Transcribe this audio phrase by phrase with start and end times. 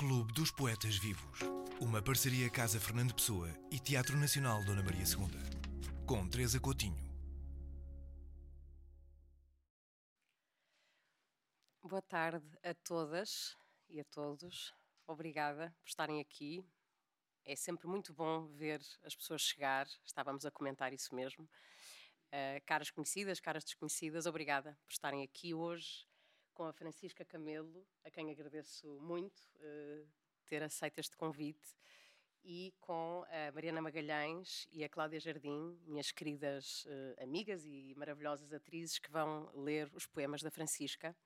[0.00, 1.40] Clube dos Poetas Vivos.
[1.78, 6.06] Uma parceria Casa Fernando Pessoa e Teatro Nacional Dona Maria II.
[6.06, 6.96] Com Teresa Coutinho.
[11.82, 13.58] Boa tarde a todas
[13.90, 14.72] e a todos.
[15.06, 16.64] Obrigada por estarem aqui.
[17.44, 19.86] É sempre muito bom ver as pessoas chegar.
[20.02, 21.44] Estávamos a comentar isso mesmo.
[21.44, 26.08] Uh, caras conhecidas, caras desconhecidas, obrigada por estarem aqui hoje
[26.60, 30.06] com a Francisca Camelo, a quem agradeço muito uh,
[30.46, 31.74] ter aceito este convite,
[32.44, 38.52] e com a Mariana Magalhães e a Cláudia Jardim, minhas queridas uh, amigas e maravilhosas
[38.52, 41.16] atrizes que vão ler os poemas da Francisca.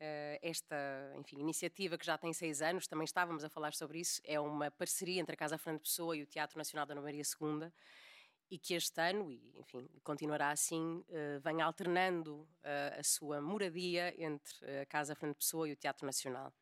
[0.00, 4.18] Uh, esta enfim, iniciativa que já tem seis anos, também estávamos a falar sobre isso,
[4.24, 7.20] é uma parceria entre a Casa Fernando Pessoa e o Teatro Nacional da Ana Maria
[7.22, 7.70] II,
[8.50, 14.14] e que este ano, e enfim, continuará assim, uh, vem alternando uh, a sua moradia
[14.22, 16.52] entre a Casa Fernando Pessoa e o Teatro Nacional.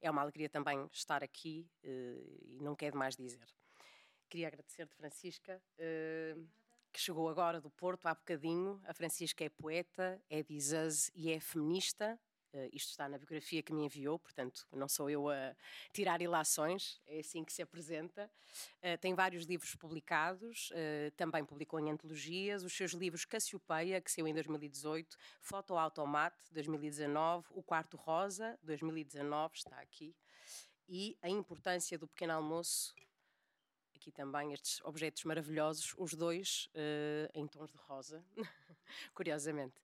[0.00, 3.46] É uma alegria também estar aqui uh, e não quero mais dizer.
[4.28, 5.58] Queria agradecer-te, Francisca,
[6.92, 8.78] que chegou agora do Porto há bocadinho.
[8.84, 12.20] A Francisca é poeta, é bisaz e é feminista,
[12.52, 15.54] Uh, isto está na biografia que me enviou, portanto, não sou eu a
[15.92, 18.30] tirar ilações, é assim que se apresenta.
[18.82, 24.10] Uh, tem vários livros publicados, uh, também publicou em antologias, os seus livros Cassiopeia, que
[24.10, 30.16] saiu em 2018, Foto Automate, 2019, O Quarto Rosa, 2019, está aqui,
[30.88, 32.94] e A Importância do Pequeno Almoço,
[33.94, 36.70] aqui também estes objetos maravilhosos, os dois
[37.34, 38.24] em tons de rosa,
[39.12, 39.74] curiosamente.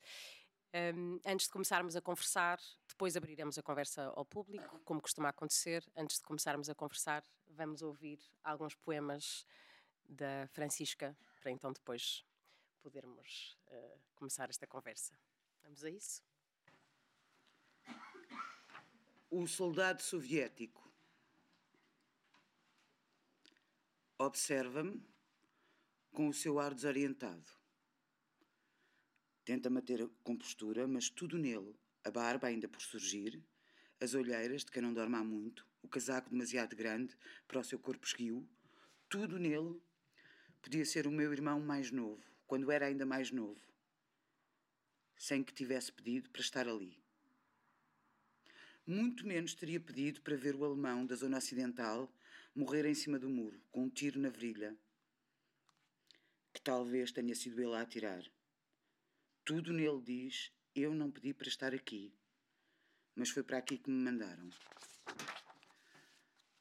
[0.75, 2.59] Um, antes de começarmos a conversar,
[2.89, 5.85] depois abriremos a conversa ao público, como costuma acontecer.
[5.97, 9.47] Antes de começarmos a conversar, vamos ouvir alguns poemas
[10.05, 12.25] da Francisca, para então depois
[12.83, 15.17] podermos uh, começar esta conversa.
[15.63, 16.21] Vamos a isso?
[19.31, 20.93] O soldado soviético
[24.19, 25.01] observa-me
[26.13, 27.64] com o seu ar desorientado.
[29.45, 33.43] Tenta manter a compostura, mas tudo nele, a barba ainda por surgir,
[34.01, 37.15] as olheiras de quem não dorme há muito, o casaco demasiado grande
[37.47, 38.49] para o seu corpo esguio,
[39.09, 39.81] tudo nele
[40.63, 43.61] podia ser o meu irmão mais novo, quando era ainda mais novo,
[45.17, 46.99] sem que tivesse pedido para estar ali.
[48.87, 52.11] Muito menos teria pedido para ver o alemão da zona ocidental
[52.55, 54.75] morrer em cima do muro, com um tiro na virilha,
[56.53, 58.23] que talvez tenha sido ele a atirar.
[59.45, 62.15] Tudo nele diz: Eu não pedi para estar aqui,
[63.15, 64.49] mas foi para aqui que me mandaram.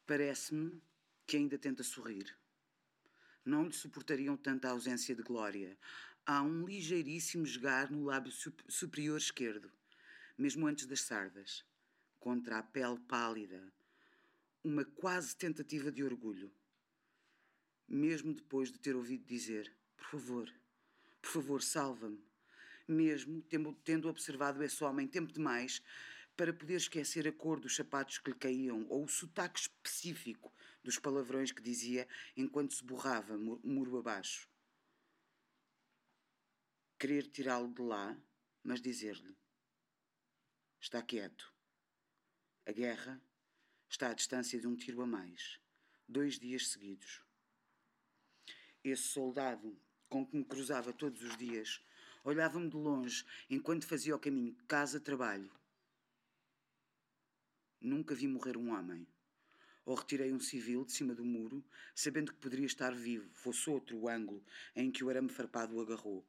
[0.06, 0.84] Parece-me
[1.26, 2.38] que ainda tenta sorrir.
[3.46, 5.78] Não lhe suportariam tanta ausência de glória.
[6.26, 8.34] Há um ligeiríssimo esgar no lábio
[8.68, 9.72] superior esquerdo,
[10.38, 11.66] mesmo antes das sardas,
[12.20, 13.72] contra a pele pálida,
[14.62, 16.54] uma quase tentativa de orgulho.
[17.88, 20.54] Mesmo depois de ter ouvido dizer: Por favor,
[21.22, 22.33] por favor, salva-me
[22.88, 23.42] mesmo
[23.84, 25.82] tendo observado esse homem tempo demais
[26.36, 30.98] para poder esquecer a cor dos sapatos que lhe caíam ou o sotaque específico dos
[30.98, 34.50] palavrões que dizia enquanto se borrava muro abaixo.
[37.00, 38.18] Querer tirá-lo de lá,
[38.64, 39.36] mas dizer-lhe:
[40.80, 41.54] Está quieto.
[42.66, 43.22] A guerra
[43.90, 45.60] está à distância de um tiro a mais.
[46.08, 47.22] Dois dias seguidos.
[48.84, 49.80] Esse soldado
[50.10, 51.82] com que me cruzava todos os dias
[52.24, 55.52] Olhava-me de longe enquanto fazia o caminho casa-trabalho.
[57.82, 59.06] Nunca vi morrer um homem.
[59.86, 61.62] Ou retirei um civil de cima do muro,
[61.94, 64.42] sabendo que poderia estar vivo, fosse outro o ângulo
[64.74, 66.26] em que o arame farpado o agarrou,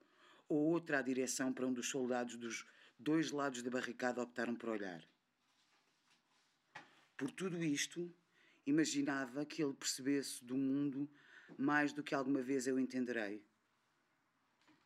[0.49, 2.67] ou outra a direção para um dos soldados dos
[2.99, 5.01] dois lados da barricada optaram por olhar.
[7.17, 8.13] Por tudo isto,
[8.67, 11.09] imaginava que ele percebesse do mundo
[11.57, 13.41] mais do que alguma vez eu entenderei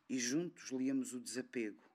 [0.09, 1.87] e juntos líamos o desapego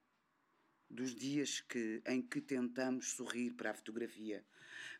[0.88, 4.44] dos dias que, em que tentamos sorrir para a fotografia,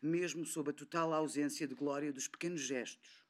[0.01, 3.23] mesmo sob a total ausência de glória dos pequenos gestos.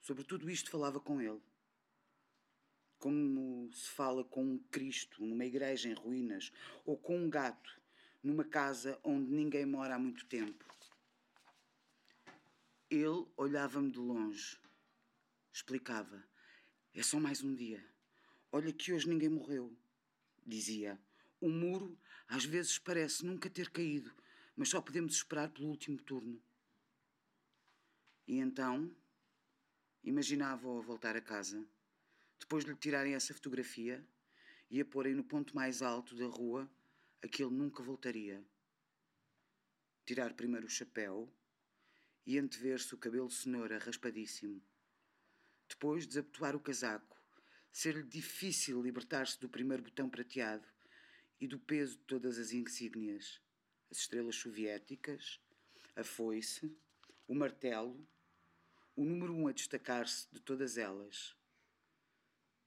[0.00, 1.40] Sobre tudo isto falava com ele.
[2.98, 6.52] Como se fala com um Cristo numa igreja em ruínas
[6.84, 7.80] ou com um gato
[8.22, 10.64] numa casa onde ninguém mora há muito tempo.
[12.90, 14.58] Ele olhava-me de longe,
[15.52, 16.24] explicava
[16.94, 17.84] é só mais um dia.
[18.52, 19.76] Olha que hoje ninguém morreu.
[20.46, 20.98] Dizia.
[21.40, 21.98] O muro
[22.28, 24.14] às vezes parece nunca ter caído,
[24.56, 26.40] mas só podemos esperar pelo último turno.
[28.26, 28.94] E então
[30.04, 31.66] imaginava-o a voltar a casa,
[32.38, 34.06] depois de lhe tirarem essa fotografia
[34.70, 36.70] e a porem no ponto mais alto da rua
[37.22, 38.42] a que ele nunca voltaria.
[40.06, 41.28] Tirar primeiro o chapéu
[42.24, 44.62] e antever-se o cabelo cenoura raspadíssimo.
[45.68, 47.16] Depois desabotoar o casaco,
[47.72, 50.66] ser-lhe difícil libertar-se do primeiro botão prateado
[51.40, 53.40] e do peso de todas as insígnias,
[53.90, 55.40] as estrelas soviéticas,
[55.96, 56.76] a foice,
[57.26, 58.06] o martelo,
[58.96, 61.34] o número um a destacar-se de todas elas.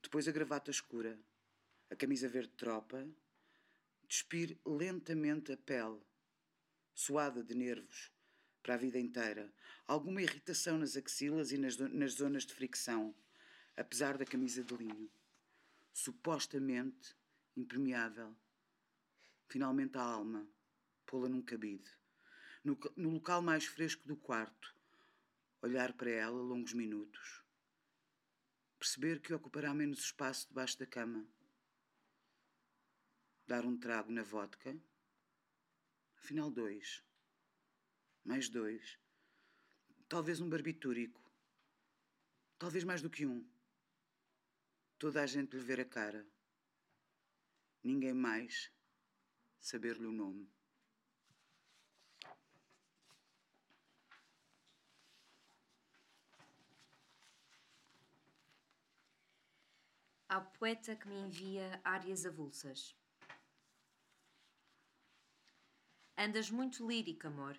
[0.02, 1.18] Depois a gravata escura,
[1.90, 3.08] a camisa verde tropa,
[4.08, 6.02] despir lentamente a pele,
[6.94, 8.12] suada de nervos,
[8.68, 9.50] para a vida inteira,
[9.88, 13.16] alguma irritação nas axilas e nas, nas zonas de fricção,
[13.78, 15.10] apesar da camisa de linho,
[15.94, 17.16] supostamente
[17.56, 18.36] impermeável.
[19.48, 20.46] Finalmente a alma,
[21.06, 21.90] pô-la num cabide,
[22.62, 24.76] no, no local mais fresco do quarto,
[25.62, 27.42] olhar para ela longos minutos,
[28.78, 31.26] perceber que ocupará menos espaço debaixo da cama,
[33.48, 34.78] dar um trago na vodka,
[36.18, 37.07] afinal dois,
[38.28, 39.00] mais dois,
[40.10, 41.24] talvez um barbitúrico,
[42.60, 43.48] talvez mais do que um.
[45.00, 46.28] Toda a gente lhe ver a cara,
[47.82, 48.70] ninguém mais
[49.62, 50.52] saber-lhe o nome.
[60.30, 62.94] ao poeta que me envia áreas avulsas.
[66.18, 67.58] Andas muito lírico, amor.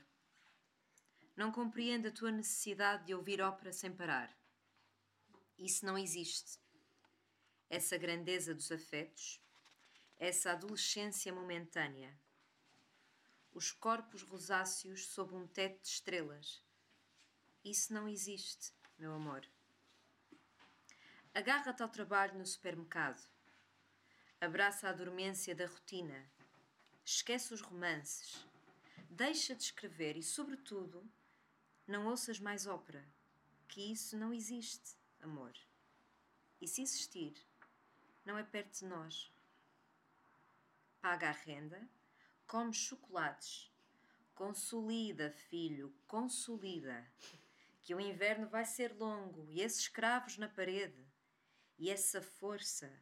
[1.38, 4.37] Não compreendo a tua necessidade de ouvir ópera sem parar.
[5.56, 6.58] Isso não existe.
[7.70, 9.40] Essa grandeza dos afetos,
[10.19, 12.12] essa adolescência momentânea,
[13.52, 16.61] os corpos rosáceos sob um teto de estrelas.
[17.64, 19.49] Isso não existe, meu amor.
[21.32, 23.25] Agarra-te ao trabalho no supermercado.
[24.40, 26.29] Abraça a dormência da rotina.
[27.05, 28.44] Esquece os romances.
[29.08, 31.08] Deixa de escrever e, sobretudo,
[31.88, 33.02] não ouças mais ópera,
[33.67, 35.52] que isso não existe, amor.
[36.61, 37.35] E se existir,
[38.26, 39.32] não é perto de nós.
[41.00, 41.88] Paga a renda,
[42.46, 43.73] come chocolates.
[44.35, 47.11] Consolida, filho, consolida.
[47.82, 51.06] Que o inverno vai ser longo e esses escravos na parede
[51.79, 52.93] e essa força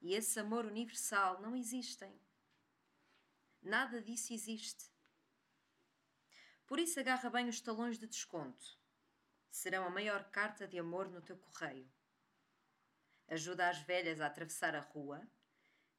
[0.00, 2.12] e esse amor universal não existem.
[3.60, 4.89] Nada disso existe.
[6.70, 8.78] Por isso agarra bem os talões de desconto.
[9.50, 11.90] Serão a maior carta de amor no teu correio.
[13.26, 15.20] Ajuda as velhas a atravessar a rua.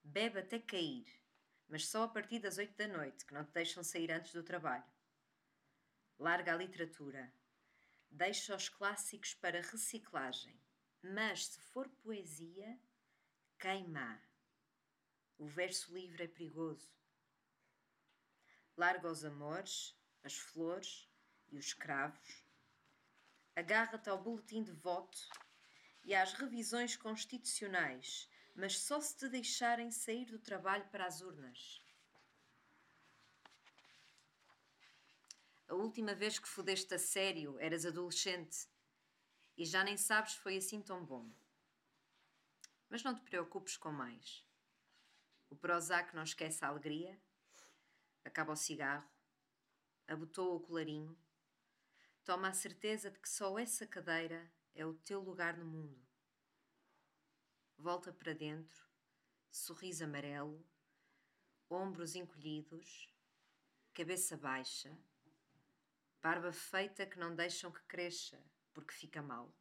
[0.02, 1.06] Bebe até cair,
[1.68, 4.44] mas só a partir das oito da noite, que não te deixam sair antes do
[4.44, 4.90] trabalho.
[6.18, 7.34] Larga a literatura.
[8.10, 10.58] Deixa os clássicos para reciclagem
[11.02, 12.80] mas se for poesia,
[13.58, 14.22] queima.
[15.38, 16.96] O verso livre é perigoso.
[18.78, 21.10] Larga os amores, as flores
[21.50, 22.44] e os escravos.
[23.56, 25.18] Agarra-te ao boletim de voto
[26.04, 31.82] e às revisões constitucionais, mas só se te deixarem sair do trabalho para as urnas.
[35.68, 38.68] A última vez que fodeste a sério eras adolescente
[39.58, 41.30] e já nem sabes foi assim tão bom.
[42.90, 44.46] Mas não te preocupes com mais.
[45.50, 47.18] O Prozac não esquece a alegria,
[48.24, 49.11] acaba o cigarro,
[50.12, 51.18] abotou o colarinho,
[52.26, 56.06] toma a certeza de que só essa cadeira é o teu lugar no mundo.
[57.78, 58.86] Volta para dentro,
[59.50, 60.68] sorriso amarelo,
[61.70, 63.10] ombros encolhidos,
[63.94, 64.96] cabeça baixa,
[66.22, 68.44] barba feita que não deixam que cresça
[68.74, 69.56] porque fica mal.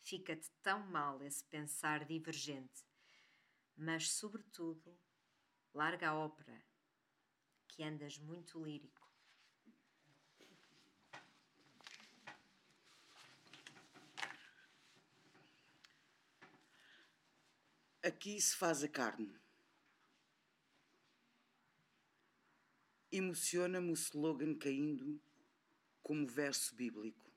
[0.00, 2.84] Fica-te tão mal esse pensar divergente.
[3.76, 4.98] Mas, sobretudo,
[5.72, 6.60] larga a ópera,
[7.68, 9.01] que andas muito lírico.
[18.04, 19.32] Aqui se faz a carne.
[23.12, 25.22] Emociona-me o slogan caindo
[26.02, 27.32] como verso bíblico.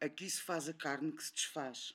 [0.00, 1.92] Aqui se faz a carne que se desfaz.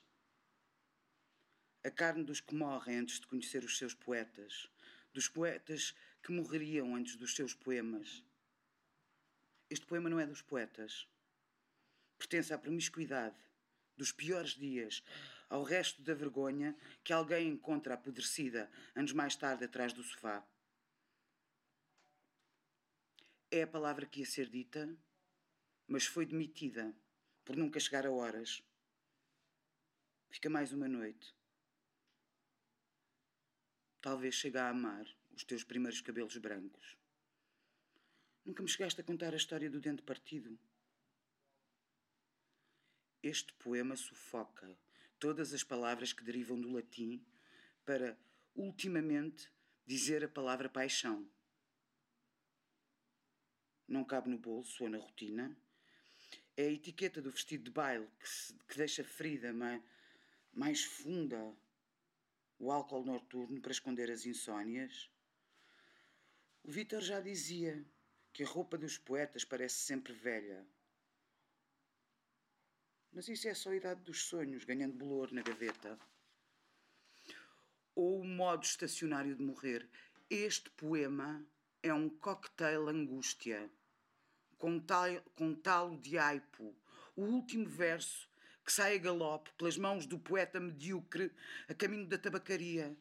[1.85, 4.69] A carne dos que morrem antes de conhecer os seus poetas,
[5.13, 8.25] dos poetas que morreriam antes dos seus poemas.
[9.69, 11.07] Este poema não é dos poetas.
[12.17, 13.39] Pertence à promiscuidade,
[13.95, 15.01] dos piores dias,
[15.51, 20.47] ao resto da vergonha que alguém encontra apodrecida anos mais tarde atrás do sofá.
[23.51, 24.97] É a palavra que ia ser dita,
[25.85, 26.95] mas foi demitida
[27.43, 28.63] por nunca chegar a horas.
[30.29, 31.35] Fica mais uma noite.
[33.99, 35.05] Talvez chegue a amar
[35.35, 36.97] os teus primeiros cabelos brancos.
[38.45, 40.57] Nunca me chegaste a contar a história do dente partido.
[43.21, 44.79] Este poema sufoca
[45.21, 47.23] todas as palavras que derivam do latim
[47.85, 48.17] para,
[48.55, 49.47] ultimamente,
[49.85, 51.29] dizer a palavra paixão.
[53.87, 55.55] Não cabe no bolso ou na rotina.
[56.57, 59.83] É a etiqueta do vestido de baile que, se, que deixa ferida mais,
[60.51, 61.55] mais funda
[62.57, 65.07] o álcool noturno para esconder as insônias.
[66.63, 67.85] O Vítor já dizia
[68.33, 70.65] que a roupa dos poetas parece sempre velha.
[73.13, 75.99] Mas isso é só a idade dos sonhos, ganhando bolor na gaveta.
[77.93, 79.87] Ou o modo estacionário de morrer.
[80.29, 81.45] Este poema
[81.83, 83.69] é um cocktail angústia,
[84.57, 86.73] com, tal, com talo de aipo.
[87.15, 88.29] O último verso
[88.63, 91.31] que sai a galope pelas mãos do poeta medíocre
[91.67, 92.95] a caminho da tabacaria,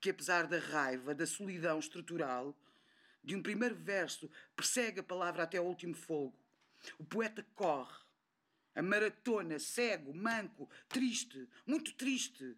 [0.00, 2.56] que apesar da raiva, da solidão estrutural,
[3.22, 6.38] de um primeiro verso persegue a palavra até ao último fogo.
[6.98, 8.03] O poeta corre,
[8.74, 12.56] a maratona, cego, manco, triste, muito triste,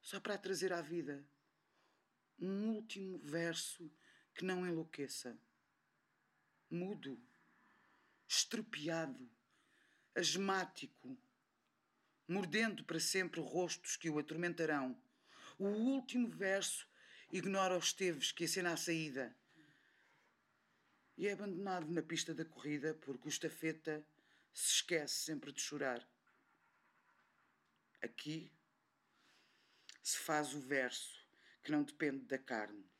[0.00, 1.24] só para trazer à vida
[2.38, 3.90] um último verso
[4.34, 5.36] que não enlouqueça.
[6.70, 7.18] Mudo,
[8.28, 9.28] estropiado,
[10.14, 11.16] asmático,
[12.28, 14.96] mordendo para sempre rostos que o atormentarão.
[15.58, 16.88] O último verso
[17.32, 19.34] ignora os teves que acena a saída
[21.16, 24.04] e é abandonado na pista da corrida porque o estafeta
[24.56, 26.08] se esquece sempre de chorar.
[28.00, 28.50] Aqui
[30.02, 31.22] se faz o verso
[31.62, 32.90] que não depende da carne.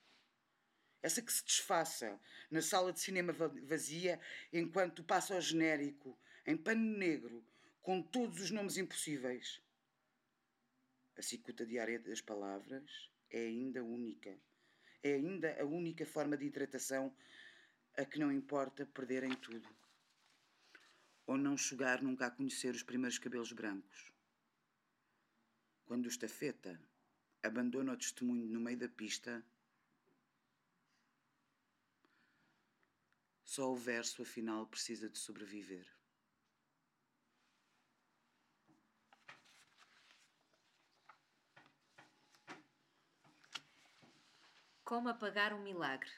[1.03, 2.21] Essa que se desfaça
[2.51, 4.21] na sala de cinema vazia
[4.53, 7.43] enquanto passa ao genérico, em pano negro,
[7.81, 9.63] com todos os nomes impossíveis.
[11.17, 14.39] A cicuta diária das palavras é ainda única.
[15.03, 17.17] É ainda a única forma de hidratação
[17.97, 19.86] a que não importa perderem tudo
[21.27, 24.13] ou não chegar nunca a conhecer os primeiros cabelos brancos.
[25.85, 26.81] Quando o estafeta
[27.43, 29.45] abandona o testemunho no meio da pista,
[33.45, 35.87] só o verso afinal precisa de sobreviver.
[44.85, 46.11] Como apagar um milagre?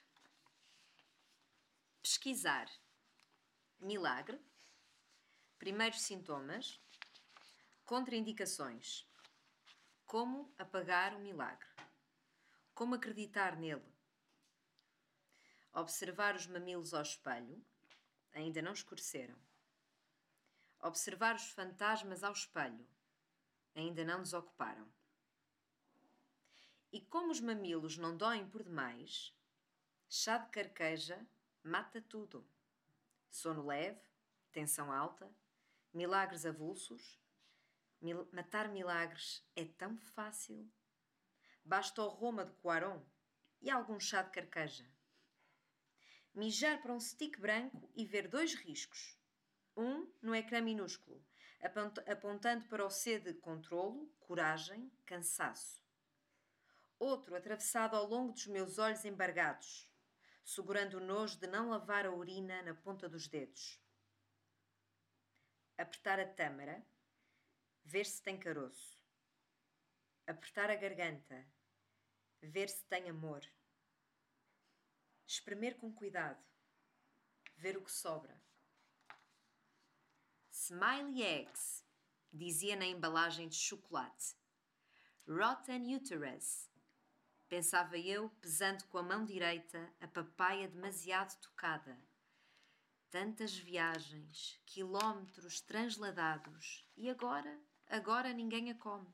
[2.03, 2.69] Pesquisar.
[3.81, 4.39] Milagre
[5.59, 6.81] Primeiros sintomas.
[7.85, 9.05] Contraindicações.
[10.07, 11.69] Como apagar o milagre.
[12.73, 13.85] Como acreditar nele.
[15.73, 17.61] Observar os mamilos ao espelho.
[18.33, 19.37] Ainda não escureceram.
[20.81, 22.89] Observar os fantasmas ao espelho.
[23.75, 24.89] Ainda não desocuparam.
[26.93, 29.35] E como os mamilos não doem por demais,
[30.09, 31.27] chá de carqueja
[31.65, 32.49] mata tudo.
[33.29, 34.01] Sono leve,
[34.53, 35.29] tensão alta,
[35.93, 37.19] Milagres avulsos?
[37.99, 40.71] Mil matar milagres é tão fácil.
[41.65, 43.03] Basta o Roma de Quaron
[43.63, 44.87] e algum chá de carqueja.
[46.35, 49.19] Mijar para um stick branco e ver dois riscos.
[49.75, 51.25] Um no ecrã minúsculo,
[51.63, 55.83] apont apontando para o C de controlo, coragem, cansaço.
[56.99, 59.91] Outro atravessado ao longo dos meus olhos embargados,
[60.45, 63.81] segurando o nojo de não lavar a urina na ponta dos dedos
[65.79, 66.85] apertar a tâmara,
[67.85, 69.01] ver se tem caroço,
[70.27, 71.47] apertar a garganta,
[72.43, 73.41] ver se tem amor,
[75.25, 76.45] espremer com cuidado,
[77.57, 78.43] ver o que sobra.
[80.51, 81.85] Smiley eggs,
[82.33, 84.37] dizia na embalagem de chocolate.
[85.29, 86.69] Rotten uterus,
[87.49, 92.08] pensava eu, pesando com a mão direita a papaya demasiado tocada
[93.11, 99.09] Tantas viagens, quilómetros transladados e agora, agora ninguém a come.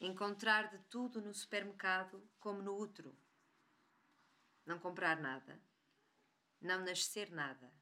[0.00, 3.16] Encontrar de tudo no supermercado como no útero.
[4.66, 5.62] Não comprar nada.
[6.60, 7.72] Não nascer nada.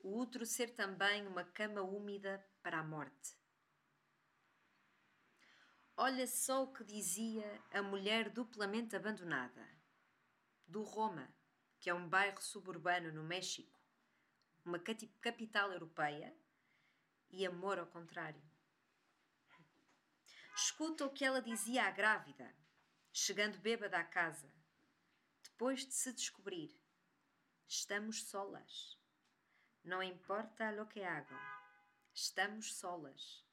[0.00, 3.38] O útero ser também uma cama úmida para a morte.
[5.96, 9.66] Olha só o que dizia a mulher duplamente abandonada.
[10.66, 11.35] Do Roma
[11.86, 13.80] que é um bairro suburbano no México,
[14.64, 14.76] uma
[15.20, 16.36] capital europeia,
[17.30, 18.42] e amor ao contrário.
[20.56, 22.52] Escuta o que ela dizia à grávida,
[23.12, 24.52] chegando bêbada à casa,
[25.44, 26.76] depois de se descobrir:
[27.68, 28.98] estamos solas.
[29.84, 31.38] Não importa lo que hagam,
[32.12, 33.46] estamos solas.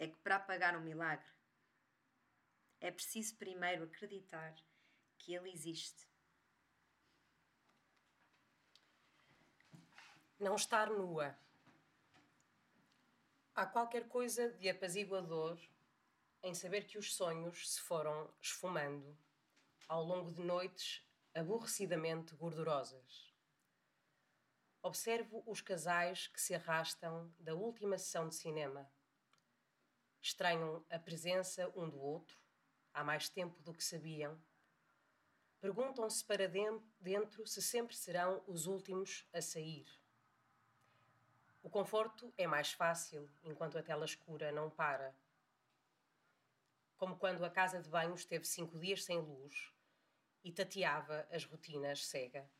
[0.00, 1.30] É que para apagar um milagre,
[2.80, 4.52] é preciso primeiro acreditar
[5.16, 6.10] que ele existe.
[10.42, 11.38] Não estar nua.
[13.54, 15.56] Há qualquer coisa de apaziguador
[16.42, 19.16] em saber que os sonhos se foram esfumando
[19.86, 23.32] ao longo de noites aborrecidamente gordurosas.
[24.82, 28.90] Observo os casais que se arrastam da última sessão de cinema.
[30.20, 32.36] Estranham a presença um do outro,
[32.92, 34.36] há mais tempo do que sabiam.
[35.60, 36.50] Perguntam-se para
[36.98, 40.01] dentro se sempre serão os últimos a sair.
[41.62, 45.14] O conforto é mais fácil enquanto a tela escura não para.
[46.96, 49.72] Como quando a casa de banho esteve cinco dias sem luz
[50.42, 52.50] e tateava as rotinas cega.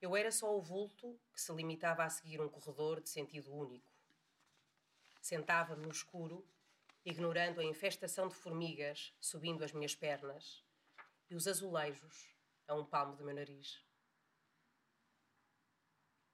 [0.00, 3.92] Eu era só o vulto que se limitava a seguir um corredor de sentido único.
[5.20, 6.46] Sentava-me no escuro,
[7.04, 10.64] ignorando a infestação de formigas subindo as minhas pernas
[11.28, 12.36] e os azulejos
[12.68, 13.84] a um palmo do meu nariz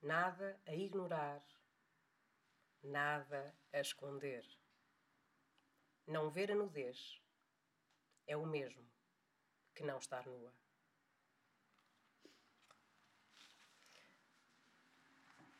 [0.02, 1.42] nada a ignorar,
[2.82, 4.44] nada a esconder.
[6.06, 7.20] Não ver a nudez
[8.26, 8.84] é o mesmo
[9.74, 10.52] que não estar nua.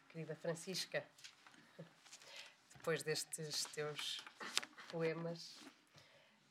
[0.09, 1.09] Querida Francisca,
[2.75, 4.25] depois destes teus
[4.91, 5.57] poemas,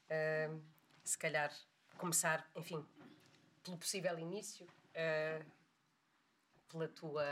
[0.10, 0.64] uh,
[1.04, 1.54] se calhar
[1.98, 2.88] começar, enfim,
[3.64, 4.66] pelo possível início.
[4.96, 5.59] Uh,
[6.70, 7.26] pela tua.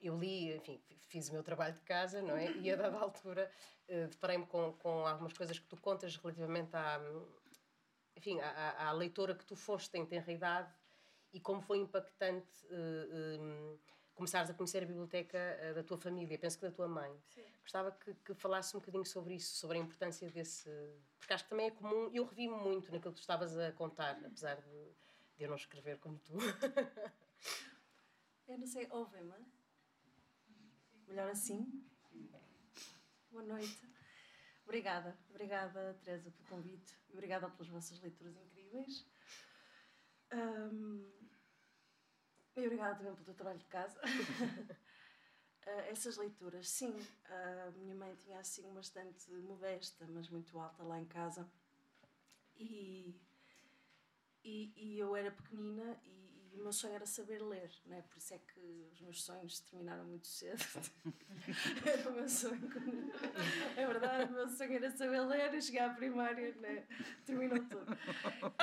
[0.00, 0.80] Eu li, enfim,
[1.10, 2.50] fiz o meu trabalho de casa, não é?
[2.52, 3.50] E a dada altura
[3.88, 7.00] uh, deparei-me com, com algumas coisas que tu contas relativamente à,
[8.16, 10.72] enfim, à, à leitora que tu foste em tenra idade
[11.32, 13.78] e como foi impactante uh, um,
[14.14, 17.12] começares a conhecer a biblioteca uh, da tua família, penso que da tua mãe.
[17.28, 17.44] Sim.
[17.62, 20.68] Gostava que, que falasse um bocadinho sobre isso, sobre a importância desse.
[21.18, 24.18] Porque acho que também é comum, eu revi-me muito naquilo que tu estavas a contar,
[24.24, 24.92] apesar de,
[25.36, 26.34] de eu não escrever como tu.
[28.50, 29.46] Eu não sei, ouvem-me?
[31.06, 31.86] Melhor assim?
[33.30, 33.88] Boa noite.
[34.64, 36.98] Obrigada, obrigada, Teresa, pelo convite.
[37.12, 39.06] Obrigada pelas vossas leituras incríveis.
[40.32, 41.08] Um,
[42.56, 44.00] e obrigada também pelo teu trabalho de casa.
[44.00, 46.92] uh, essas leituras, sim.
[47.26, 51.48] A minha mãe tinha assim uma estante modesta, mas muito alta lá em casa.
[52.56, 53.14] E,
[54.42, 56.19] e, e eu era pequenina e
[56.52, 58.02] o meu sonho era saber ler, né?
[58.02, 60.58] por isso é que os meus sonhos terminaram muito cedo.
[61.86, 62.70] era o meu sonho.
[63.76, 66.86] É verdade, o meu sonho era saber ler e chegar à primária, né?
[67.24, 67.96] terminou tudo.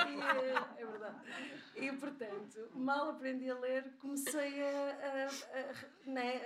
[0.06, 1.18] E, é verdade.
[1.76, 6.36] E portanto, mal aprendi a ler, comecei a, a, a, né,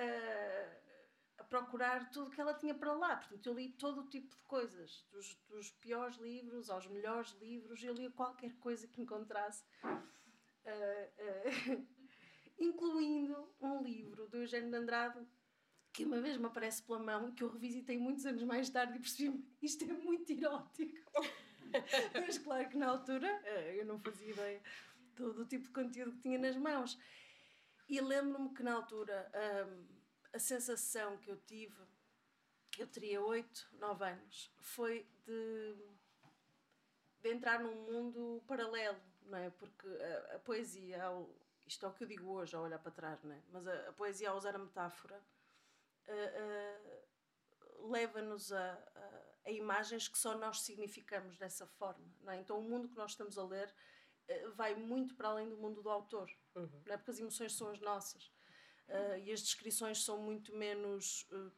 [1.38, 3.16] a procurar tudo que ela tinha para lá.
[3.16, 7.82] Portanto, eu li todo o tipo de coisas, dos, dos piores livros aos melhores livros,
[7.82, 9.62] eu lia qualquer coisa que encontrasse
[10.64, 11.86] uh,
[12.58, 15.26] incluindo um livro do Eugênio de Andrade
[15.92, 18.96] que uma vez me aparece pela mão e que eu revisitei muitos anos mais tarde
[18.96, 21.12] e percebi isto é muito erótico.
[22.14, 24.62] Mas claro que na altura uh, eu não fazia ideia
[25.14, 26.98] do, do, tipo de conteúdo que tinha nas mãos.
[27.88, 29.30] E lembro-me que na altura
[29.68, 29.86] um,
[30.32, 31.76] a sensação que eu tive,
[32.78, 35.76] eu teria 8, 9 anos, foi de,
[37.20, 39.50] de entrar num mundo paralelo não é?
[39.50, 41.28] Porque a, a poesia, ao,
[41.66, 43.42] isto é o que eu digo hoje ao olhar para trás, não é?
[43.50, 45.22] Mas a, a poesia, ao usar a metáfora,
[47.82, 48.72] leva-nos a,
[49.44, 52.38] a, imagens que só nós significamos dessa forma, não é?
[52.38, 53.72] Então o mundo que nós estamos a ler
[54.28, 56.82] uh, vai muito para além do mundo do autor, uhum.
[56.86, 56.96] não é?
[56.96, 58.26] Porque as emoções são as nossas
[58.88, 61.52] uh, e as descrições são muito menos uh,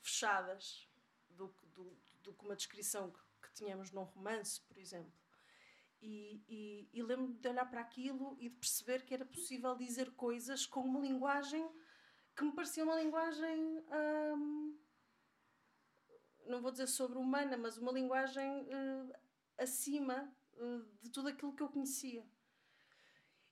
[0.00, 0.88] fechadas
[1.28, 5.12] do, do, do que uma descrição que, que tínhamos num romance, por exemplo.
[6.00, 10.12] E, e, e lembro-me de olhar para aquilo e de perceber que era possível dizer
[10.12, 11.68] coisas com uma linguagem
[12.36, 13.84] que me parecia uma linguagem.
[14.36, 14.78] Hum,
[16.46, 19.12] não vou dizer sobre-humana, mas uma linguagem uh,
[19.58, 22.24] acima uh, de tudo aquilo que eu conhecia.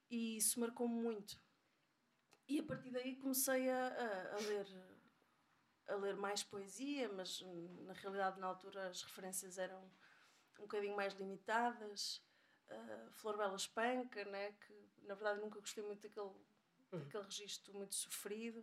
[0.09, 1.42] E isso marcou-me muito.
[2.46, 4.66] E a partir daí comecei a, a, a, ler
[5.88, 7.42] a ler mais poesia, mas
[7.83, 9.83] na realidade na altura as referências eram
[10.59, 12.22] um bocadinho mais limitadas
[12.70, 14.53] uh, Flor Bela Espanca, né?
[14.53, 14.72] que
[15.03, 16.98] na verdade nunca gostei muito daquele, uhum.
[16.98, 18.61] daquele registro muito sofrido.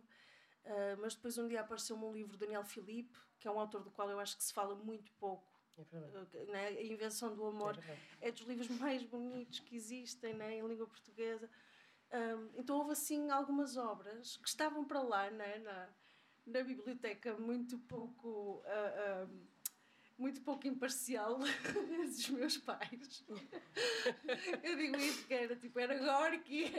[0.64, 3.82] Uh, mas depois um dia apareceu-me um livro de Daniel Filipe, que é um autor
[3.82, 5.50] do qual eu acho que se fala muito pouco.
[5.76, 6.68] É uh, né?
[6.68, 7.78] A Invenção do Amor
[8.20, 10.58] é, é, dos livros mais bonitos que existem né?
[10.58, 11.48] em língua portuguesa.
[12.56, 15.58] então houve assim algumas obras que estavam para lá né?
[15.58, 15.88] na,
[16.46, 19.51] na biblioteca muito pouco uh,
[20.22, 21.36] muito pouco imparcial
[22.06, 23.24] dos meus pais.
[24.62, 26.72] Eu digo isso porque era tipo, era Gorky,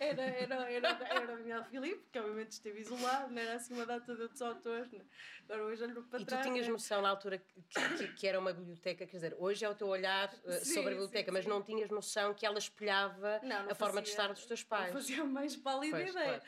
[0.00, 3.86] era, era, era, era, era Daniel Filipe, que obviamente esteve isolado, não era assim uma
[3.86, 4.90] data de outros autores.
[4.90, 5.00] Né?
[5.44, 6.44] Agora hoje olho para e trás.
[6.44, 6.72] E tu tinhas né?
[6.72, 7.62] noção na altura que,
[7.96, 10.94] que, que, era uma biblioteca, quer dizer, hoje é o teu olhar sim, sobre a
[10.94, 14.92] biblioteca, mas não tinhas noção que ela espelhava a forma de estar dos teus pais.
[14.92, 16.42] Não fazia mais pálida ideia.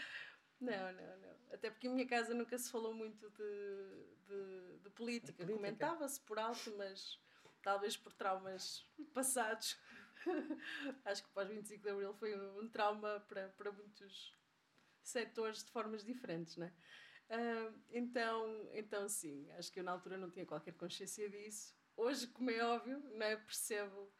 [0.61, 1.35] Não, não, não.
[1.52, 4.04] Até porque em minha casa nunca se falou muito de
[4.94, 5.33] política.
[5.33, 5.52] política.
[5.54, 7.18] Comentava-se por alto, mas
[7.62, 9.78] talvez por traumas passados.
[11.04, 14.35] Acho que pós 25 de Abril foi um, um, trauma para, para muitos
[15.02, 16.72] setores de formas diferentes, não é?
[17.30, 21.74] Uh, então, então, sim, acho que eu na altura não tinha qualquer consciência disso.
[21.96, 23.37] Hoje, como é óbvio, não é?
[23.37, 24.12] percebo,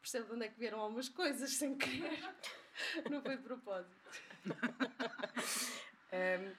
[0.00, 2.20] percebo de onde é que vieram algumas coisas sem querer.
[3.10, 3.96] não foi de propósito.
[6.12, 6.56] um,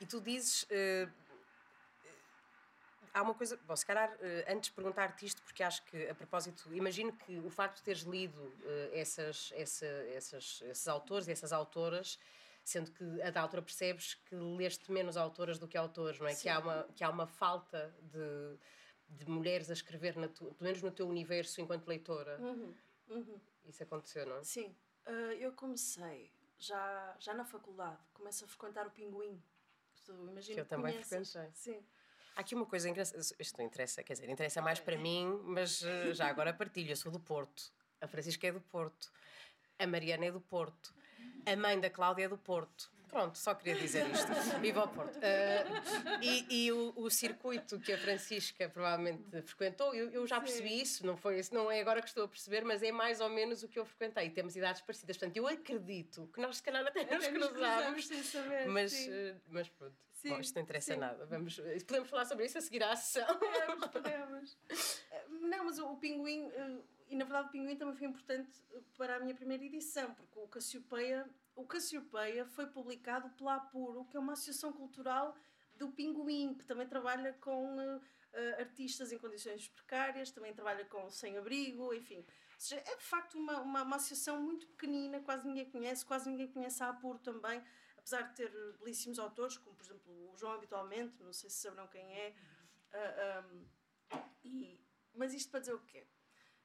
[0.00, 0.64] e tu dizes.
[0.64, 1.25] Uh,
[3.16, 3.58] há uma coisa.
[3.66, 7.38] Bom, se calhar, uh, antes de perguntar-te isto, porque acho que, a propósito, imagino que
[7.38, 12.18] o facto de teres lido uh, essas, essa, essas, esses autores e essas autoras
[12.62, 16.34] sendo que a da autora percebes que leste menos autoras do que autores, não é?
[16.34, 18.58] Que há, uma, que há uma falta de,
[19.08, 22.36] de mulheres a escrever, tu, pelo menos no teu universo enquanto leitora.
[22.40, 22.74] Uhum,
[23.08, 23.40] uhum.
[23.64, 24.42] Isso aconteceu, não é?
[24.42, 24.74] Sim.
[25.06, 29.40] Uh, eu comecei já, já na faculdade, começo a frequentar o Pinguim.
[30.08, 31.30] imagino que eu também conheces.
[31.30, 31.54] frequentei.
[31.54, 31.86] Sim.
[32.36, 35.80] Há aqui uma coisa engraçada, isto não interessa, quer dizer, interessa mais para mim, mas
[35.80, 39.10] uh, já agora partilho, eu sou do Porto, a Francisca é do Porto,
[39.78, 40.94] a Mariana é do Porto,
[41.46, 42.90] a mãe da Cláudia é do Porto.
[43.08, 44.26] Pronto, só queria dizer isto.
[44.60, 45.16] Viva o Porto.
[45.16, 50.70] Uh, e, e o, o, circuito que a Francisca provavelmente frequentou, eu, eu já percebi
[50.70, 50.82] Sim.
[50.82, 53.62] isso, não, foi, não é agora que estou a perceber, mas é mais ou menos
[53.62, 54.28] o que eu frequentei.
[54.30, 55.16] Temos idades parecidas.
[55.16, 58.10] Portanto, eu acredito que nós, se calhar, até, nos cruzamos.
[58.68, 59.96] Mas, uh, mas pronto.
[60.12, 60.98] Sim, Bom, isto não interessa sim.
[60.98, 61.26] nada.
[61.26, 63.38] Vamos, podemos falar sobre isso a seguir à sessão.
[63.38, 64.58] Podemos, podemos.
[65.28, 66.50] Não, mas o, o pinguim
[67.08, 68.50] e na verdade o Pinguim também foi importante
[68.96, 74.16] para a minha primeira edição, porque o Cassiopeia, o Cassiopeia foi publicado pela Apuro, que
[74.16, 75.34] é uma associação cultural
[75.74, 78.00] do Pinguim, que também trabalha com uh,
[78.58, 82.18] artistas em condições precárias, também trabalha com sem-abrigo, enfim.
[82.18, 86.28] Ou seja, é de facto uma, uma, uma, associação muito pequenina, quase ninguém conhece, quase
[86.28, 87.62] ninguém conhece a Apuro também,
[87.96, 91.86] apesar de ter belíssimos autores, como por exemplo o João habitualmente, não sei se saberão
[91.88, 92.34] quem é.
[92.92, 94.80] Uh, ah, um, e,
[95.14, 96.06] mas isto para dizer o quê?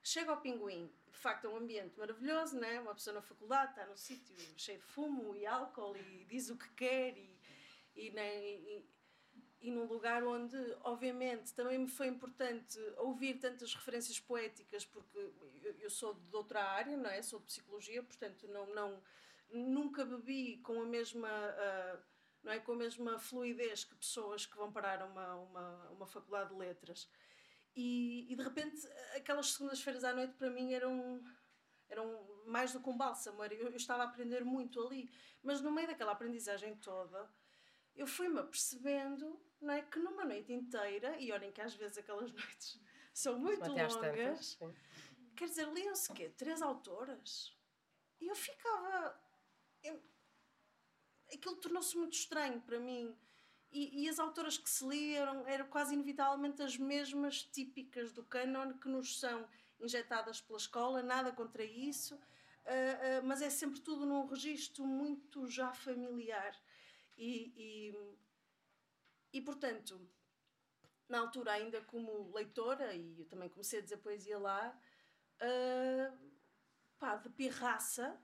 [0.02, 2.80] Chega ao Pinguim, de facto é um ambiente maravilhoso, né?
[2.80, 6.56] uma pessoa na faculdade está num sítio cheio de fumo e álcool e diz o
[6.56, 7.38] que quer e,
[7.94, 8.44] e, né?
[8.44, 8.84] e,
[9.62, 15.16] e num lugar onde, obviamente, também me foi importante ouvir tantas referências poéticas, porque
[15.62, 17.22] eu, eu sou de outra área, não é?
[17.22, 19.00] Sou de psicologia, portanto, não, não,
[19.52, 21.28] nunca bebi com a mesma.
[21.28, 22.12] Uh,
[22.42, 26.50] não é com a mesma fluidez que pessoas que vão parar uma, uma, uma faculdade
[26.50, 27.08] de letras.
[27.74, 31.22] E, e de repente, aquelas segundas-feiras à noite para mim eram,
[31.88, 33.42] eram mais do que um bálsamo.
[33.44, 35.10] Eu, eu estava a aprender muito ali.
[35.42, 37.30] Mas no meio daquela aprendizagem toda,
[37.94, 42.30] eu fui-me apercebendo não é, que numa noite inteira, e olhem que às vezes aquelas
[42.34, 42.80] noites
[43.14, 44.58] são muito longas,
[45.36, 46.28] quer dizer, liam-se quê?
[46.30, 47.56] Três autoras?
[48.20, 49.20] E eu ficava.
[49.82, 50.02] Eu,
[51.32, 53.16] aquilo tornou-se muito estranho para mim.
[53.72, 58.74] E, e, as autoras que se liam eram quase inevitavelmente as mesmas típicas do canon
[58.74, 59.48] que nos são
[59.80, 65.48] injetadas pela escola, nada contra isso, uh, uh, mas é sempre tudo num registro muito
[65.48, 66.54] já familiar.
[67.16, 69.98] E, e, e, portanto,
[71.08, 74.78] na altura, ainda como leitora, e eu também comecei a dizer poesia lá,
[75.40, 76.18] uh,
[76.98, 78.20] pá, de pirraça,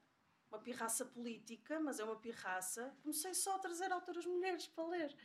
[0.50, 2.94] uma pirraça política, mas é uma pirraça.
[3.02, 5.16] Comecei só a trazer autoras mulheres para ler.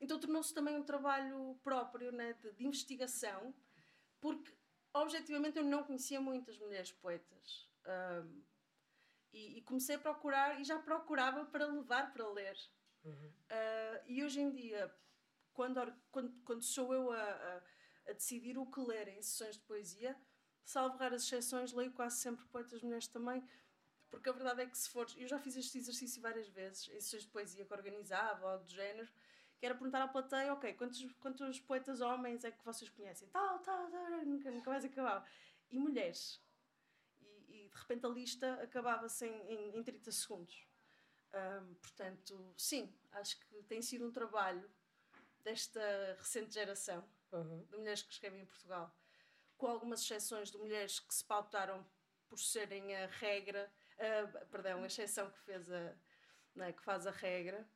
[0.00, 3.54] Então tornou-se também um trabalho próprio né, de, de, investigação,
[4.20, 4.52] porque
[4.94, 7.68] objetivamente eu não conhecia muitas mulheres poetas.
[7.86, 8.42] Um,
[9.32, 12.56] e, e, comecei a procurar, e já procurava para levar para ler.
[13.04, 13.12] Uhum.
[13.12, 14.94] Uh, e hoje em dia,
[15.52, 17.62] quando, quando, quando sou eu a, a,
[18.08, 20.16] a, decidir o que ler em sessões de poesia,
[20.64, 23.46] salvo raras exceções, leio quase sempre poetas mulheres também,
[24.10, 25.06] porque a verdade é que se for.
[25.16, 28.70] Eu já fiz este exercício várias vezes, em sessões de poesia que organizava ou do
[28.70, 29.08] género,
[29.58, 33.28] que era perguntar à plateia, ok, quantos, quantos poetas homens é que vocês conhecem?
[33.28, 35.26] Tal, tal, tal, nunca, nunca mais acabava.
[35.70, 36.40] E mulheres.
[37.20, 40.66] E, e de repente a lista acabava-se em, em, em 30 segundos.
[41.32, 44.70] Um, portanto, sim, acho que tem sido um trabalho
[45.42, 47.64] desta recente geração uhum.
[47.64, 48.94] de mulheres que escrevem em Portugal,
[49.56, 51.84] com algumas exceções de mulheres que se pautaram
[52.28, 55.94] por serem a regra, uh, perdão, a exceção que fez a,
[56.60, 57.66] é, que faz a regra,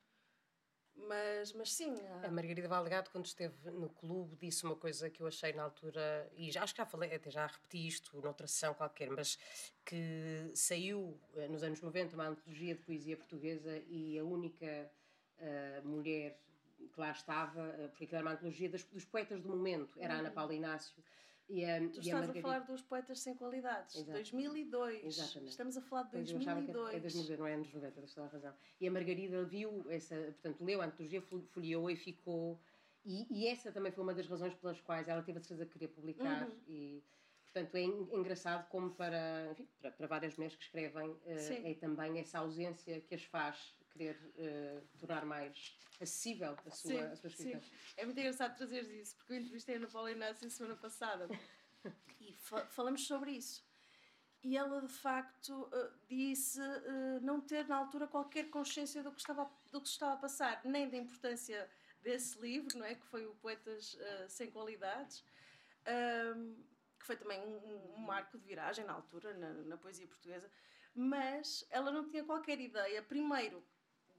[0.94, 1.94] Mas, mas sim.
[2.22, 6.30] A Margarida Valdegato, quando esteve no clube, disse uma coisa que eu achei na altura,
[6.36, 9.38] e já, acho que já falei, até já repeti isto noutra sessão qualquer, mas
[9.84, 14.90] que saiu eh, nos anos 90 uma antologia de poesia portuguesa e a única
[15.38, 16.38] uh, mulher
[16.92, 20.20] que lá estava, uh, porque era uma antologia dos, dos poetas do momento, era uhum.
[20.20, 21.02] Ana Paula Inácio
[21.52, 22.38] e a, tu e estás a, Margarida...
[22.38, 24.12] a, falar dos poetas sem qualidades, Exato.
[24.12, 25.04] 2002.
[25.04, 25.50] Exatamente.
[25.50, 26.94] Estamos a falar de 2002.
[26.94, 28.54] é 2002, não é anos 90, tens toda a razão.
[28.80, 32.58] E a Margarida viu essa, portanto, leu a antologia, folheou e ficou.
[33.04, 35.72] E, e, essa também foi uma das razões pelas quais ela teve a certeza de
[35.72, 36.44] querer publicar.
[36.46, 36.56] Uhum.
[36.66, 37.02] E,
[37.44, 37.82] portanto, é
[38.16, 42.98] engraçado como para, enfim, para, para várias mulheres que escrevem, uh, é também essa ausência
[43.00, 47.60] que as faz querer uh, tornar mais acessível a sua, sim, a sua escrita.
[47.60, 47.70] Sim.
[47.96, 51.28] É muito engraçado trazer isso, porque eu entrevistei a Ana Paula Inácio semana passada
[52.20, 53.64] e fa falamos sobre isso.
[54.42, 59.20] E ela, de facto, uh, disse uh, não ter, na altura, qualquer consciência do que,
[59.20, 61.70] estava, do que estava a passar, nem da importância
[62.02, 62.96] desse livro, não é?
[62.96, 63.96] que foi o Poetas
[64.28, 65.24] Sem Qualidades,
[66.98, 70.50] que foi também um, um, marco de viragem na altura, na, na poesia portuguesa,
[70.94, 73.64] mas ela não tinha qualquer ideia, primeiro,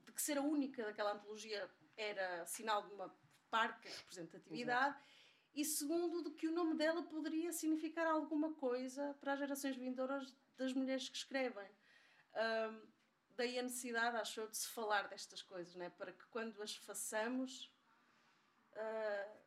[0.06, 3.16] de que ser a única daquela antologia era sinal de uma
[3.50, 4.96] parca representatividade.
[4.96, 5.14] Exato.
[5.54, 10.36] E segundo, de que o nome dela poderia significar alguma coisa para as gerações vindouras
[10.58, 11.70] das mulheres que escrevem.
[12.36, 12.88] Um,
[13.36, 15.92] daí a necessidade, acho eu, de se falar destas coisas, né?
[15.92, 17.72] para que quando as façamos
[18.72, 19.38] uh,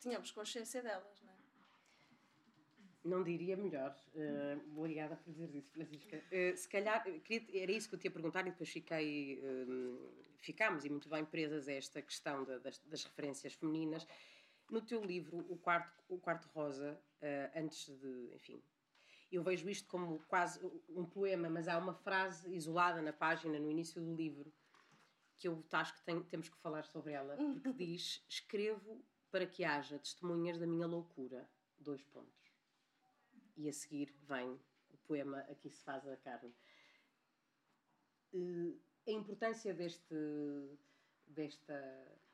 [0.00, 1.22] tenhamos consciência delas.
[3.06, 3.96] Não diria melhor.
[4.14, 6.16] Uh, obrigada por dizer isso, Francisca.
[6.16, 9.40] Uh, se calhar, queria, era isso que eu te ia perguntar e depois fiquei.
[9.42, 14.06] Uh, ficámos e muito bem presas a esta questão das, das, referências femininas.
[14.68, 17.00] No teu livro, O Quarto, o Quarto Rosa,
[17.54, 18.34] antes de.
[18.34, 18.60] Enfim.
[19.30, 23.70] Eu vejo isto como quase um poema, mas há uma frase isolada na página, no
[23.70, 24.52] início do livro,
[25.36, 29.64] que eu acho que tem, temos que falar sobre ela, porque diz: Escrevo para que
[29.64, 31.48] haja testemunhas da minha loucura.
[31.78, 32.45] Dois pontos
[33.56, 34.58] e a seguir vem
[34.90, 36.52] o poema Aqui se faz a carne.
[38.32, 40.14] Uh, a importância deste,
[41.26, 41.74] desta.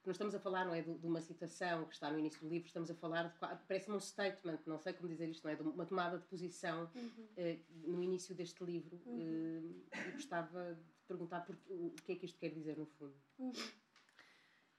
[0.05, 2.67] Nós estamos a falar, não é, de, uma citação que está no início do livro,
[2.67, 3.39] estamos a falar de.
[3.69, 5.57] Parece-me um statement, não sei como dizer isto, não é?
[5.57, 7.29] De uma tomada de posição uhum.
[7.37, 9.01] uh, no início deste livro.
[9.07, 9.19] Uhum.
[9.19, 13.15] Uh, e gostava de perguntar por, o que é que isto quer dizer, no fundo.
[13.39, 13.53] Uhum.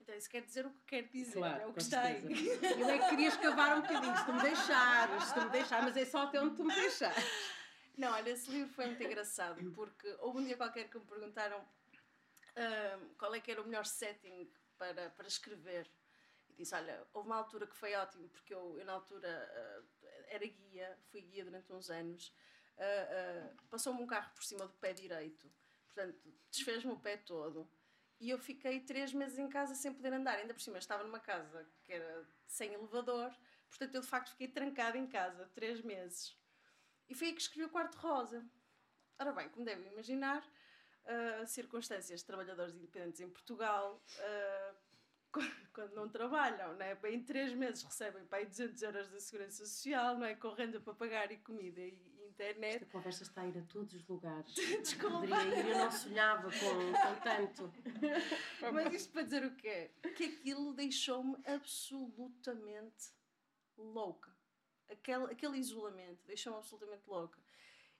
[0.03, 2.25] Então, isso quer dizer o que quer dizer, claro, é o que está aí.
[2.77, 5.85] Eu é que queria escavar um bocadinho, se tu me deixares, se tu me deixares,
[5.85, 7.23] mas é só até onde tu me deixares.
[7.97, 11.61] Não, olha, esse livro foi muito engraçado, porque houve um dia qualquer que me perguntaram
[11.61, 15.89] uh, qual é que era o melhor setting para, para escrever.
[16.49, 20.05] E disse, olha, houve uma altura que foi ótimo, porque eu, eu na altura uh,
[20.27, 22.35] era guia, fui guia durante uns anos,
[22.75, 25.49] uh, passou-me um carro por cima do pé direito,
[25.85, 27.69] portanto, desfez-me o pé todo
[28.23, 30.37] e eu fiquei três meses em casa sem poder andar.
[30.37, 33.35] Ainda por cima, estava numa casa que era sem elevador,
[33.67, 36.33] portanto, eu de facto fiquei trancada em casa três meses.
[37.09, 38.45] E foi aí que escrevi o Quarto Rosa.
[39.19, 45.41] Ora bem, como devem imaginar, uh, circunstâncias de trabalhadores independentes em Portugal, uh,
[45.73, 46.95] quando não trabalham, é?
[46.95, 50.33] Bem, em três meses recebem para aí 200 euros da Segurança Social, não é?
[50.33, 51.91] Com renda para pagar e comida e,
[52.33, 52.75] internet.
[52.75, 54.53] Esta conversa está a ir a todos os lugares.
[54.81, 55.19] Desculpa.
[55.19, 57.73] Poderia ir, eu não sonhava com, com tanto.
[58.73, 59.91] Mas isto para dizer o quê?
[60.15, 63.11] Que aquilo deixou-me absolutamente
[63.77, 64.35] louca.
[64.89, 67.39] Aquele, aquele isolamento deixou-me absolutamente louca.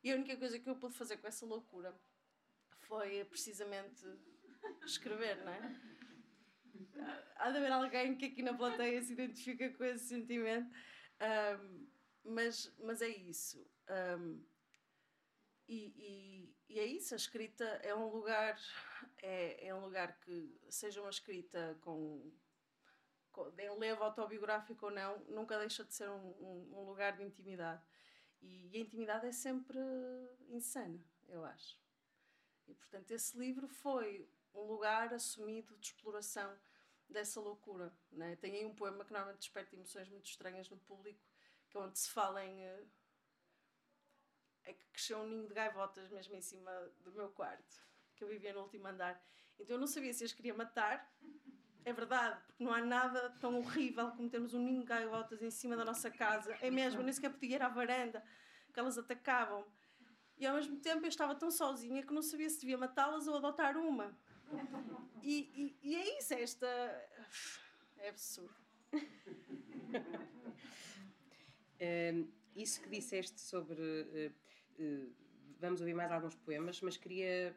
[0.04, 1.96] E a única coisa que eu pude fazer com essa loucura
[2.82, 4.06] foi precisamente
[4.86, 5.82] escrever, não é?
[7.38, 10.69] Há de haver alguém que aqui na plateia se identifica com esse sentimento.
[11.22, 11.88] Um,
[12.26, 13.65] mas, mas é isso.
[13.89, 14.43] Um,
[15.67, 18.60] e, e, e, é isso, a escrita é um lugar,
[19.22, 22.32] é, é um lugar que, seja uma escrita com,
[23.32, 27.82] com em autobiográfico ou não, nunca deixa de ser um, um, um lugar de intimidade.
[28.41, 29.80] E, e a intimidade é sempre
[30.50, 31.82] insana, eu acho.
[32.67, 36.56] E portanto, esse livro foi um lugar assumido de exploração
[37.10, 37.93] dessa loucura.
[38.12, 38.36] Né?
[38.36, 41.19] Tem aí um poema que normalmente desperta emoções muito estranhas no público,
[41.69, 42.65] que é onde se fala em.
[44.65, 46.71] É que cresceu um ninho de gaivotas mesmo em cima
[47.04, 47.82] do meu quarto,
[48.15, 49.21] que eu vivia no último andar.
[49.60, 51.12] Então eu não sabia se as queria matar.
[51.86, 55.52] É verdade, porque não há nada tão horrível como termos um ninho de gaivotas em
[55.52, 56.58] cima da nossa casa.
[56.62, 58.23] É mesmo, nem sequer podia ir à varanda,
[58.73, 59.65] que elas atacavam.
[60.38, 63.36] E ao mesmo tempo eu estava tão sozinha que não sabia se devia matá-las ou
[63.36, 64.17] adotar uma.
[65.21, 66.67] E, e, e é isso, é esta.
[67.97, 68.56] É absurdo.
[71.84, 74.34] Um, isso que disseste sobre uh,
[75.60, 77.56] vamos ouvir mais alguns poemas, mas queria,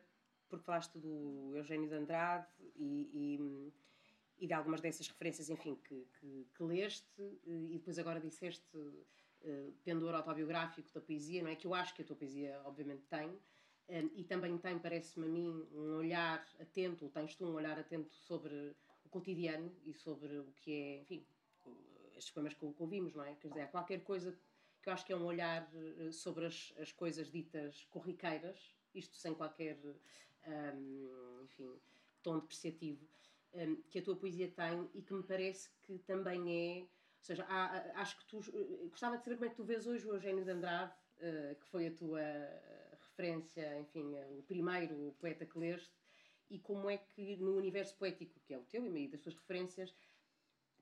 [0.49, 6.07] porque falaste do Eugênio de Andrade e, e, e de algumas dessas referências, enfim, que,
[6.19, 8.79] que, que leste e depois agora disseste
[9.85, 11.57] pendor autobiográfico da poesia, não é?
[11.57, 13.39] Que eu acho que a tua poesia, obviamente, tem.
[14.15, 18.13] E também tem, parece-me a mim, um olhar atento, ou tens tu um olhar atento
[18.13, 18.75] sobre
[19.05, 21.25] o cotidiano e sobre o que é, enfim,
[22.17, 23.35] estes poemas que ouvimos, não é?
[23.37, 24.37] Quer dizer, há qualquer coisa
[24.87, 25.69] que eu acho que é um olhar
[26.13, 29.77] sobre as, as coisas ditas corriqueiras, isto sem qualquer,
[30.47, 31.77] um, enfim,
[32.23, 33.05] tom depreciativo,
[33.53, 36.81] um, que a tua poesia tem e que me parece que também é.
[36.83, 36.89] Ou
[37.21, 38.41] seja, há, acho que tu.
[38.89, 41.67] Gostava de saber como é que tu vês hoje o Eugênio de Andrade, uh, que
[41.67, 42.23] foi a tua
[43.01, 45.91] referência, enfim, o primeiro poeta que leste,
[46.49, 49.35] e como é que no universo poético, que é o teu e meio das tuas
[49.35, 49.93] referências,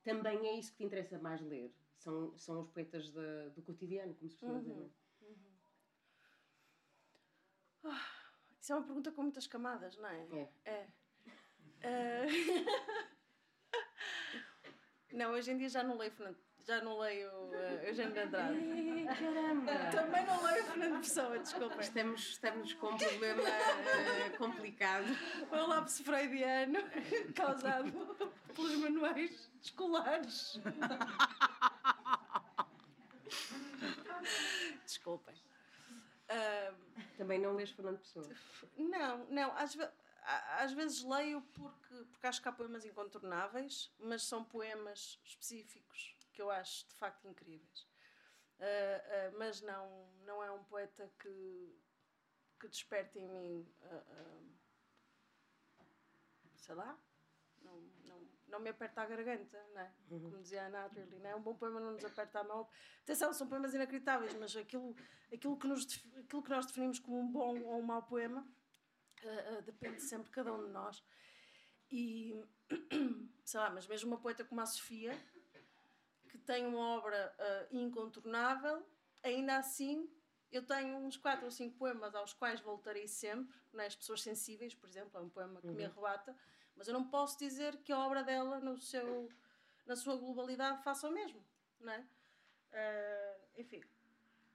[0.05, 1.73] também é isso que te interessa mais ler.
[1.97, 4.61] São, são os poetas de, do cotidiano, como se costuma uhum.
[4.61, 4.91] dizer.
[5.21, 5.35] Uhum.
[7.83, 10.49] Oh, isso é uma pergunta com muitas camadas, não é?
[10.65, 10.87] É.
[11.81, 12.25] é.
[12.25, 12.29] Uh...
[15.13, 18.57] não, hoje em dia já não leio Fernando, já não leio uh, Eugênio de Andrade.
[19.19, 19.71] caramba!
[19.91, 21.79] Também não leio Fernando Pessoa, desculpa.
[21.79, 25.05] Estamos, estamos com um problema uh, complicado.
[25.51, 26.79] Um lápis freudiano
[27.35, 27.91] causado
[28.55, 30.59] pelos manuais escolares.
[34.83, 35.35] Desculpem.
[35.35, 36.75] Uh,
[37.15, 38.27] Também não lês Fernando Pessoa?
[38.75, 39.55] Não, não.
[39.55, 39.77] Às,
[40.57, 46.41] às vezes leio porque, porque acho que há poemas incontornáveis, mas são poemas específicos que
[46.41, 47.87] eu acho de facto incríveis.
[48.59, 51.81] Uh, uh, mas não, não é um poeta que,
[52.59, 54.55] que desperte em mim, uh,
[56.55, 56.97] sei lá,
[57.61, 59.93] não, não, não me aperta a garganta, não é?
[60.09, 60.19] Uhum.
[60.29, 61.35] como dizia a Naturally, não é?
[61.35, 62.67] Um bom poema não nos aperta a mão.
[63.01, 64.95] Atenção, são poemas inacreditáveis, mas aquilo,
[65.33, 65.83] aquilo, que, nos,
[66.17, 68.47] aquilo que nós definimos como um bom ou um mau poema
[69.65, 71.03] depende sempre de cada um de nós.
[71.91, 72.39] E,
[73.43, 75.11] sei lá, mas mesmo uma poeta como a Sofia,
[76.37, 78.85] que tem uma obra uh, incontornável,
[79.23, 80.09] ainda assim
[80.51, 83.87] eu tenho uns quatro ou cinco poemas aos quais voltarei sempre, né?
[83.87, 85.73] As Pessoas Sensíveis, por exemplo, é um poema que uhum.
[85.73, 86.35] me arrebata,
[86.75, 89.29] mas eu não posso dizer que a obra dela, no seu,
[89.85, 91.43] na sua globalidade, faça o mesmo,
[91.79, 91.99] não é?
[92.71, 93.81] Uh, enfim,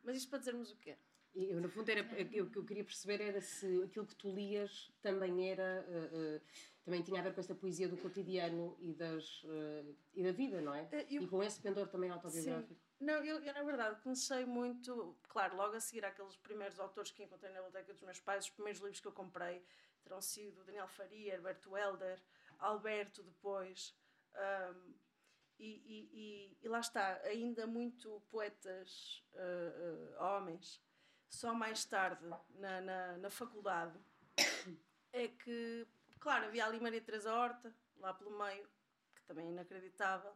[0.02, 0.96] mas isto para dizermos o quê?
[1.34, 4.90] Eu, no fundo, era, o que eu queria perceber era se aquilo que tu lias
[5.00, 5.86] também era.
[5.88, 6.40] Uh, uh,
[6.84, 10.60] também tinha a ver com esta poesia do cotidiano e, das, uh, e da vida,
[10.60, 10.88] não é?
[11.10, 12.74] Eu, e com esse pendor também autobiográfico.
[12.74, 12.80] Sim.
[13.00, 15.16] Não, eu, eu, na verdade comecei muito.
[15.28, 18.50] Claro, logo a seguir aqueles primeiros autores que encontrei na biblioteca dos meus pais, os
[18.50, 19.64] primeiros livros que eu comprei
[20.02, 22.22] terão sido Daniel Faria, Alberto Helder,
[22.58, 23.94] Alberto depois.
[24.34, 24.94] Um,
[25.58, 30.82] e, e, e, e, lá está, ainda muito poetas uh, uh, homens
[31.30, 33.98] só mais tarde, na, na, na faculdade,
[35.12, 35.86] é que,
[36.20, 38.68] claro, havia ali Maria Teresa Horta, lá pelo meio,
[39.14, 40.34] que também é inacreditável, uh,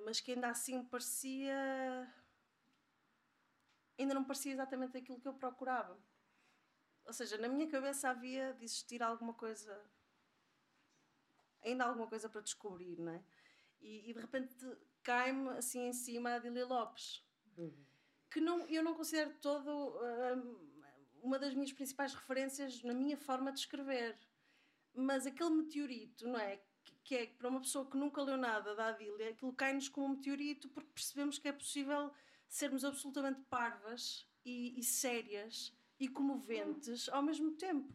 [0.00, 2.14] uh, mas que ainda assim parecia.
[3.98, 5.98] ainda não parecia exatamente aquilo que eu procurava.
[7.04, 9.82] Ou seja, na minha cabeça havia de existir alguma coisa.
[11.64, 13.24] ainda alguma coisa para descobrir, não é?
[13.80, 14.54] E, e de repente
[15.02, 17.24] cai-me assim em cima a Adília Lopes.
[17.56, 17.88] Uhum
[18.30, 20.67] que não, eu não considero todo uh,
[21.22, 24.16] uma das minhas principais referências na minha forma de escrever.
[24.94, 26.60] Mas aquele meteorito, não é?
[27.04, 30.10] Que é para uma pessoa que nunca leu nada da Adília, aquilo cai-nos como um
[30.10, 32.12] meteorito porque percebemos que é possível
[32.48, 37.92] sermos absolutamente parvas e, e sérias e comoventes ao mesmo tempo.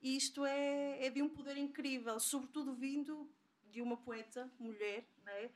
[0.00, 3.28] E isto é, é de um poder incrível, sobretudo vindo
[3.70, 5.50] de uma poeta, mulher, não é?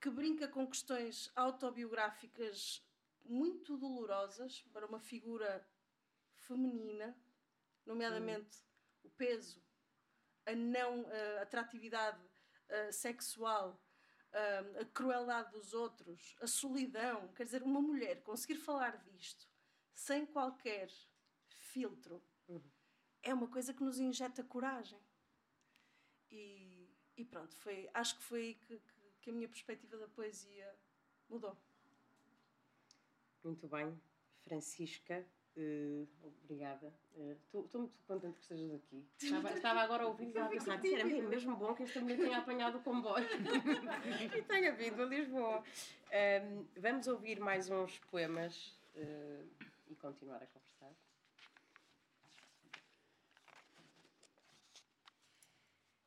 [0.00, 2.82] que brinca com questões autobiográficas
[3.24, 5.64] muito dolorosas para uma figura
[6.50, 7.16] feminina,
[7.86, 9.08] nomeadamente hum.
[9.08, 9.62] o peso,
[10.44, 13.80] a não uh, atratividade uh, sexual,
[14.32, 17.32] uh, a crueldade dos outros, a solidão.
[17.34, 19.48] Quer dizer, uma mulher conseguir falar disto
[19.94, 20.90] sem qualquer
[21.46, 22.62] filtro uhum.
[23.22, 25.00] é uma coisa que nos injeta coragem.
[26.30, 30.08] E, e pronto, foi, acho que foi aí que, que, que a minha perspectiva da
[30.08, 30.74] poesia
[31.28, 31.56] mudou.
[33.44, 34.00] Muito bem,
[34.40, 35.26] Francisca,
[35.56, 36.08] uh,
[36.44, 36.92] obrigada.
[37.44, 39.06] Estou uh, muito contente que estejas aqui.
[39.18, 42.18] Estava, estava agora a ouvir e a pensar que era mesmo bom que esta mulher
[42.18, 43.26] tenha apanhado o comboio
[44.36, 45.62] e tenha vindo a Lisboa.
[45.62, 49.48] Um, vamos ouvir mais uns poemas uh,
[49.88, 50.92] e continuar a conversar.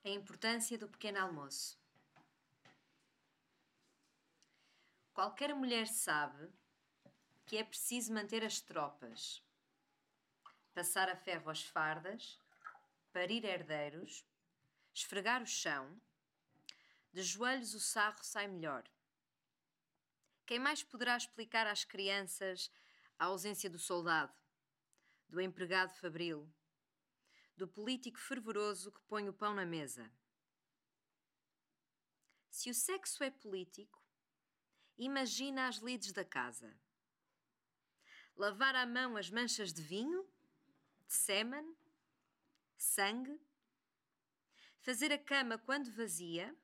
[0.06, 1.82] A importância do pequeno almoço.
[5.14, 6.52] Qualquer mulher sabe
[7.46, 9.44] que é preciso manter as tropas,
[10.74, 12.40] passar a ferro as fardas,
[13.12, 14.26] parir herdeiros,
[14.94, 16.00] esfregar o chão,
[17.12, 18.84] de joelhos o sarro sai melhor.
[20.46, 22.72] Quem mais poderá explicar às crianças
[23.20, 24.34] a ausência do soldado,
[25.30, 26.52] do empregado fabril,
[27.56, 30.12] do político fervoroso que põe o pão na mesa?
[32.50, 34.02] Se o sexo é político,
[34.98, 36.76] imagina as lides da casa.
[38.36, 40.28] Lavar à mão as manchas de vinho,
[41.08, 41.76] de sêmen,
[42.78, 43.40] sangue,
[44.82, 46.56] fazer a cama quando vazia,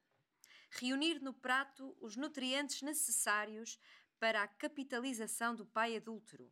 [0.71, 3.79] reunir no prato os nutrientes necessários
[4.19, 6.51] para a capitalização do pai adúltero.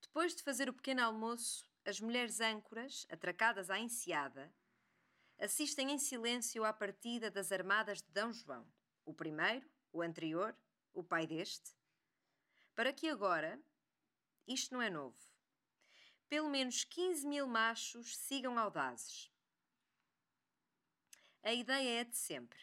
[0.00, 4.54] Depois de fazer o pequeno almoço, as mulheres âncoras, atracadas à enseada,
[5.38, 8.32] assistem em silêncio à partida das armadas de D.
[8.32, 8.66] João,
[9.04, 10.56] o primeiro, o anterior,
[10.92, 11.74] o pai deste,
[12.74, 13.62] para que agora,
[14.48, 15.16] isto não é novo,
[16.28, 19.30] pelo menos 15 mil machos sigam audazes.
[21.42, 22.58] A ideia é de sempre: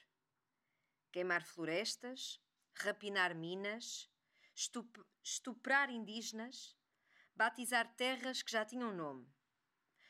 [1.13, 2.41] queimar florestas,
[2.73, 4.09] rapinar minas,
[4.53, 6.75] estup estuprar indígenas,
[7.33, 9.31] batizar terras que já tinham nome,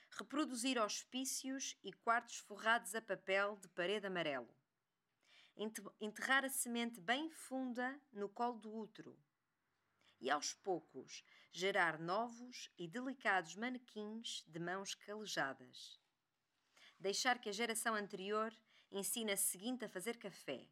[0.10, 4.52] reproduzir hospícios e quartos forrados a papel de parede amarelo,
[6.00, 9.16] enterrar a semente bem funda no colo do útero
[10.22, 16.00] e, aos poucos, gerar novos e delicados manequins de mãos calejadas.
[17.00, 18.56] Deixar que a geração anterior
[18.92, 20.70] ensine a seguinte a fazer café.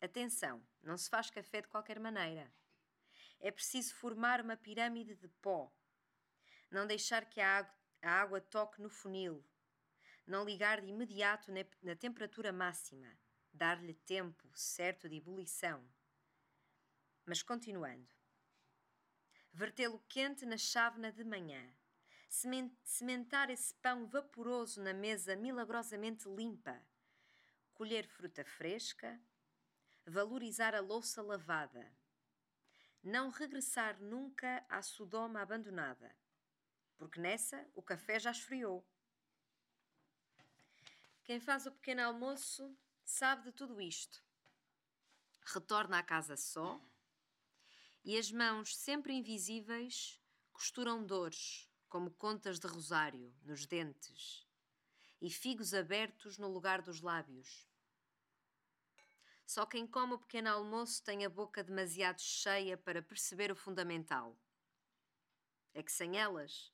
[0.00, 2.52] Atenção, não se faz café de qualquer maneira.
[3.40, 5.72] É preciso formar uma pirâmide de pó.
[6.70, 7.68] Não deixar que a
[8.02, 9.44] água, toque no funil.
[10.26, 11.50] Não ligar de imediato
[11.82, 13.18] na temperatura máxima.
[13.52, 15.86] Dar-lhe tempo certo de ebulição.
[17.26, 18.08] Mas continuando.
[19.52, 21.62] Vertê-lo quente na chávena de manhã.
[22.82, 26.80] Sementar esse pão vaporoso na mesa milagrosamente limpa.
[27.74, 29.20] Colher fruta fresca.
[30.06, 31.94] Valorizar a louça lavada
[33.06, 36.12] não regressar nunca à Sodoma abandonada,
[36.98, 38.84] porque nessa o café já esfriou.
[41.22, 44.20] Quem faz o pequeno almoço sabe de tudo isto.
[45.40, 46.80] Retorna à casa só
[48.06, 50.20] e as mãos sempre invisíveis
[50.52, 54.46] costuram dores, como contas de rosário, nos dentes
[55.20, 57.66] e figos abertos no lugar dos lábios.
[59.44, 64.38] Só quem come o pequeno almoço tem a boca demasiado cheia para perceber o fundamental.
[65.74, 66.72] É que sem elas,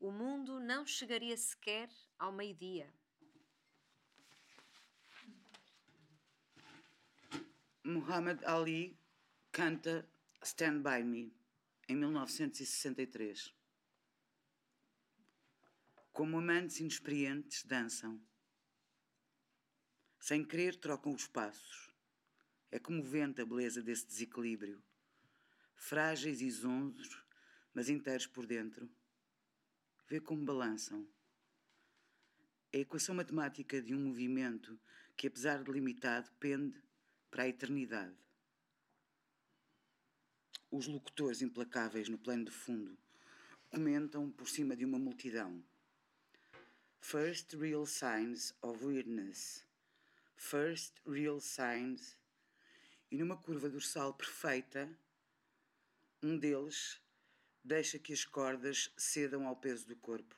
[0.00, 2.92] o mundo não chegaria sequer ao meio-dia.
[7.84, 8.98] Muhammad Ali
[9.52, 10.08] canta
[10.42, 11.34] Stand By Me
[11.88, 13.54] em 1963.
[16.12, 18.20] Como amantes inexperientes dançam
[20.26, 21.94] sem querer, trocam os passos.
[22.72, 24.82] É comovente a beleza desse desequilíbrio.
[25.76, 27.22] Frágeis e zonzos,
[27.72, 28.90] mas inteiros por dentro.
[30.08, 31.08] Vê como balançam.
[32.72, 34.76] É a equação matemática de um movimento
[35.16, 36.82] que, apesar de limitado, pende
[37.30, 38.25] para a eternidade.
[40.70, 42.98] Os locutores implacáveis no plano de fundo
[43.70, 45.64] comentam por cima de uma multidão.
[47.00, 49.66] First real signs of weirdness
[50.36, 52.16] First Real Signs,
[53.10, 54.88] e numa curva dorsal perfeita,
[56.22, 57.00] um deles
[57.64, 60.36] deixa que as cordas cedam ao peso do corpo.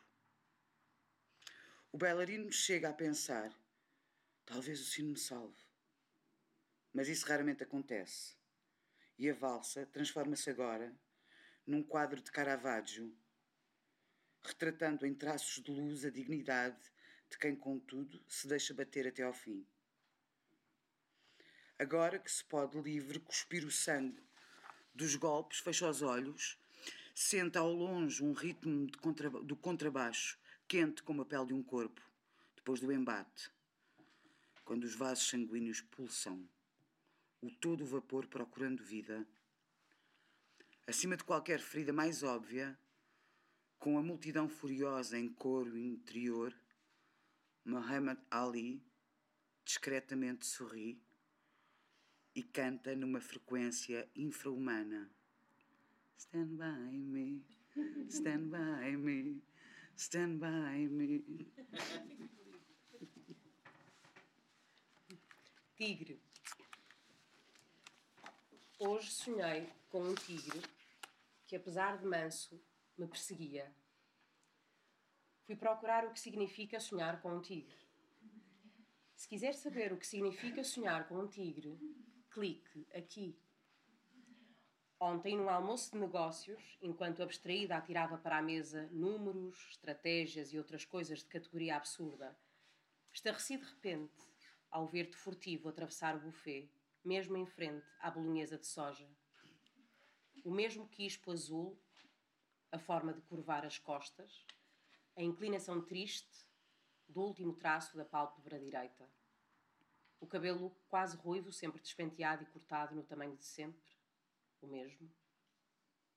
[1.93, 3.53] O bailarino chega a pensar:
[4.47, 5.61] talvez o sino me salve.
[6.95, 8.38] Mas isso raramente acontece.
[9.19, 10.95] E a valsa transforma-se agora
[11.67, 13.13] num quadro de Caravaggio,
[14.43, 16.79] retratando em traços de luz a dignidade
[17.29, 19.67] de quem, contudo, se deixa bater até ao fim.
[21.79, 24.23] Agora que se pode livre cuspir o sangue
[24.95, 26.59] dos golpes, fecha os olhos,
[27.15, 32.01] senta ao longe um ritmo contra, do contrabaixo, quente como a pele de um corpo,
[32.55, 33.51] depois do embate,
[34.65, 36.49] quando os vasos sanguíneos pulsam,
[37.41, 39.27] o todo vapor procurando vida.
[40.87, 42.79] Acima de qualquer ferida mais óbvia,
[43.79, 46.55] com a multidão furiosa em coro interior,
[47.65, 48.83] Muhammad Ali
[49.65, 50.99] discretamente sorri
[52.35, 55.11] e canta numa frequência infra-humana.
[56.17, 57.45] Stand by me,
[58.09, 59.43] stand by me,
[59.95, 61.53] stand by me.
[65.77, 66.28] Tigre.
[68.81, 70.63] Hoje sonhei com um tigre
[71.49, 72.63] que, apesar de manso,
[72.97, 73.75] me perseguia.
[75.43, 77.75] fui procurar o que significa sonhar com um tigre.
[79.17, 81.77] Se quiser saber o que significa sonhar com um tigre,
[82.31, 83.37] clique aqui.
[85.01, 90.85] Ontem, num almoço de negócios, enquanto abstraída atirava para a mesa números, estratégias e outras
[90.85, 92.39] coisas de categoria absurda,
[93.13, 94.25] estarreci de repente
[94.71, 96.71] ao ver-te furtivo atravessar o buffet,
[97.05, 99.09] mesmo em frente à bolonhesa de soja.
[100.45, 101.79] O mesmo quispo azul,
[102.71, 104.47] a forma de curvar as costas,
[105.17, 106.47] a inclinação triste
[107.09, 109.11] do último traço da pálpebra direita.
[110.21, 113.97] O cabelo quase ruivo, sempre despenteado e cortado no tamanho de sempre.
[114.61, 115.11] O mesmo.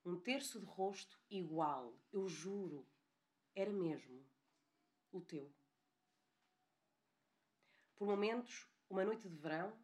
[0.04, 2.88] Um terço de rosto igual, eu juro.
[3.56, 4.26] Era mesmo.
[5.12, 5.54] O teu.
[7.96, 9.78] Por momentos, uma noite de verão,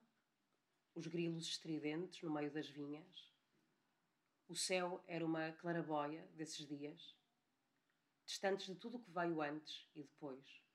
[0.98, 3.34] os grilos estridentes no meio das vinhas.
[4.48, 7.16] O céu era uma claraboia desses dias,
[8.26, 10.68] distantes de tudo o que veio antes e depois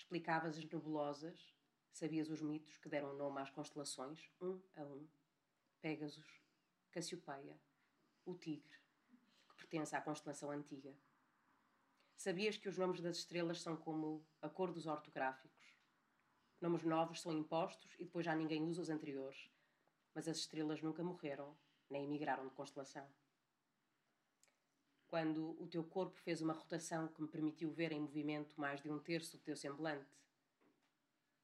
[0.00, 1.54] Explicavas as nebulosas,
[1.92, 5.06] sabias os mitos que deram nome às constelações, um a um.
[5.82, 6.26] Pégasus,
[6.90, 7.60] Cassiopeia,
[8.24, 8.78] o Tigre,
[9.46, 10.96] que pertence à constelação antiga.
[12.16, 15.59] Sabias que os nomes das estrelas são como acordos ortográficos.
[16.60, 19.50] Nomes novos são impostos e depois já ninguém usa os anteriores,
[20.14, 21.56] mas as estrelas nunca morreram,
[21.88, 23.08] nem emigraram de constelação
[25.10, 28.88] quando o teu corpo fez uma rotação que me permitiu ver em movimento mais de
[28.88, 30.08] um terço do teu semblante.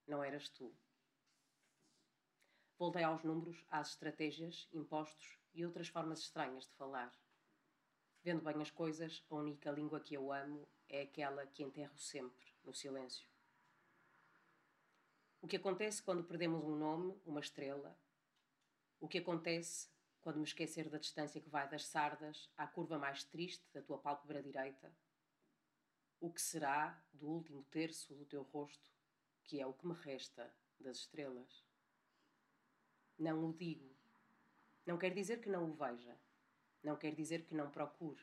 [0.07, 0.73] Não eras tu.
[2.79, 7.13] Voltei aos números, às estratégias, impostos e outras formas estranhas de falar.
[8.23, 12.47] Vendo bem as coisas, a única língua que eu amo é aquela que enterro sempre,
[12.63, 13.29] no silêncio.
[15.41, 17.97] O que acontece quando perdemos um nome, uma estrela?
[18.99, 19.89] O que acontece
[20.21, 23.99] quando me esquecer da distância que vai das sardas à curva mais triste da tua
[23.99, 24.93] pálpebra direita?
[26.19, 28.91] O que será do último terço do teu rosto,
[29.45, 31.65] que é o que me resta das estrelas?
[33.19, 33.95] Não o digo.
[34.85, 36.19] Não quer dizer que não o veja.
[36.83, 38.23] Não quer dizer que não procure.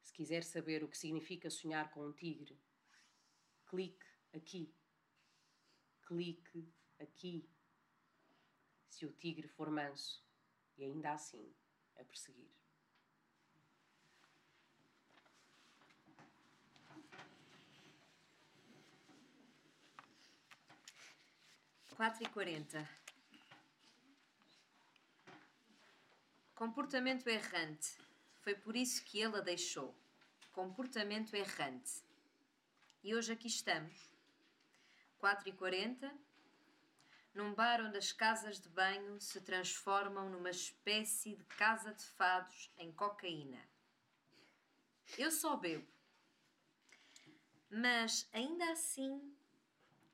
[0.00, 2.58] Se quiser saber o que significa sonhar com um tigre,
[3.66, 4.74] clique aqui.
[6.04, 6.68] Clique
[7.00, 7.48] aqui.
[8.88, 10.22] Se o tigre for manso,
[10.76, 11.52] e ainda assim
[11.96, 12.50] a perseguir.
[21.96, 22.88] Quatro e quarenta.
[26.54, 27.96] Comportamento errante.
[28.42, 29.94] Foi por isso que ele a deixou.
[30.52, 32.02] Comportamento errante.
[33.02, 34.13] E hoje aqui estamos.
[35.24, 36.14] Quatro e quarenta
[37.32, 42.70] num bar onde as casas de banho se transformam numa espécie de casa de fados
[42.76, 43.66] em cocaína.
[45.16, 45.90] Eu só bebo.
[47.70, 49.34] Mas, ainda assim,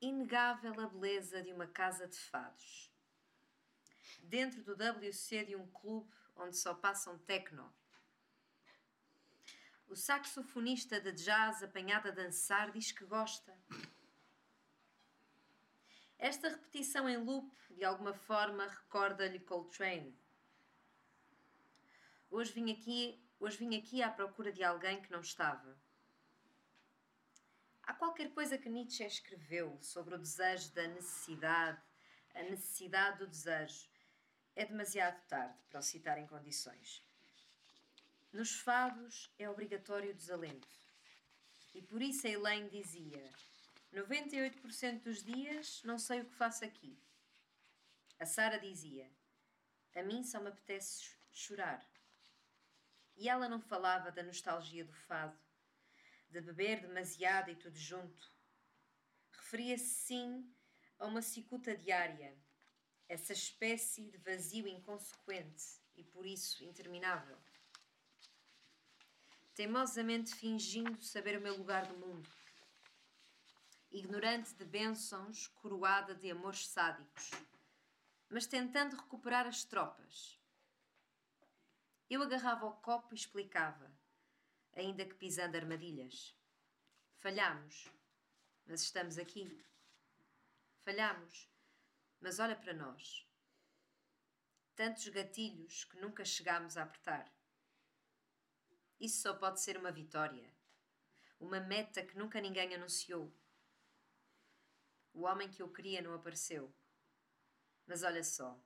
[0.01, 2.89] inegável a beleza de uma casa de fados.
[4.23, 7.75] Dentro do WC de um clube onde só passam techno.
[9.89, 13.53] O saxofonista de jazz apanhado a dançar diz que gosta.
[16.23, 20.15] Esta repetição em loop, de alguma forma, recorda-lhe Coltrane.
[22.31, 25.75] Hoje vim, aqui, hoje vim aqui à procura de alguém que não estava.
[27.83, 31.81] Há qualquer coisa que Nietzsche escreveu sobre o desejo da necessidade,
[32.35, 33.89] a necessidade do desejo.
[34.55, 37.03] É demasiado tarde para o citar em condições.
[38.31, 40.69] Nos fados é obrigatório o desalento.
[41.75, 43.27] E por isso Elaine dizia:
[43.93, 46.97] 98% dos dias não sei o que faço aqui.
[48.21, 49.11] A Sara dizia:
[49.97, 51.85] A mim só me apetece chorar.
[53.17, 55.39] E ela não falava da nostalgia do fado,
[56.29, 58.33] de beber demasiado e tudo junto.
[59.33, 60.55] Referia-se sim
[60.99, 62.39] a uma cicuta diária,
[63.09, 67.37] essa espécie de vazio inconsequente e por isso interminável.
[69.53, 72.40] Teimosamente fingindo saber o meu lugar no mundo
[73.91, 77.31] ignorante de bênçãos, coroada de amores sádicos,
[78.29, 80.39] mas tentando recuperar as tropas.
[82.09, 83.91] Eu agarrava o copo e explicava,
[84.77, 86.37] ainda que pisando armadilhas.
[87.19, 87.89] Falhamos,
[88.67, 89.65] mas estamos aqui.
[90.83, 91.49] Falhamos,
[92.21, 93.27] mas olha para nós.
[94.77, 97.31] Tantos gatilhos que nunca chegámos a apertar.
[99.01, 100.49] Isso só pode ser uma vitória,
[101.39, 103.33] uma meta que nunca ninguém anunciou
[105.13, 106.75] o homem que eu queria não apareceu.
[107.87, 108.59] Mas olha só,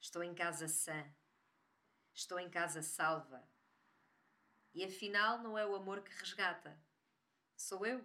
[0.00, 1.14] estou em casa sã,
[2.12, 3.48] estou em casa salva.
[4.72, 6.78] E afinal não é o amor que resgata.
[7.56, 8.04] Sou eu.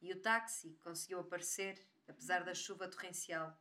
[0.00, 3.58] E o táxi conseguiu aparecer, apesar da chuva torrencial.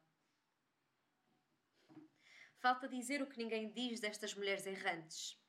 [2.58, 5.39] Falta dizer o que ninguém diz destas mulheres errantes.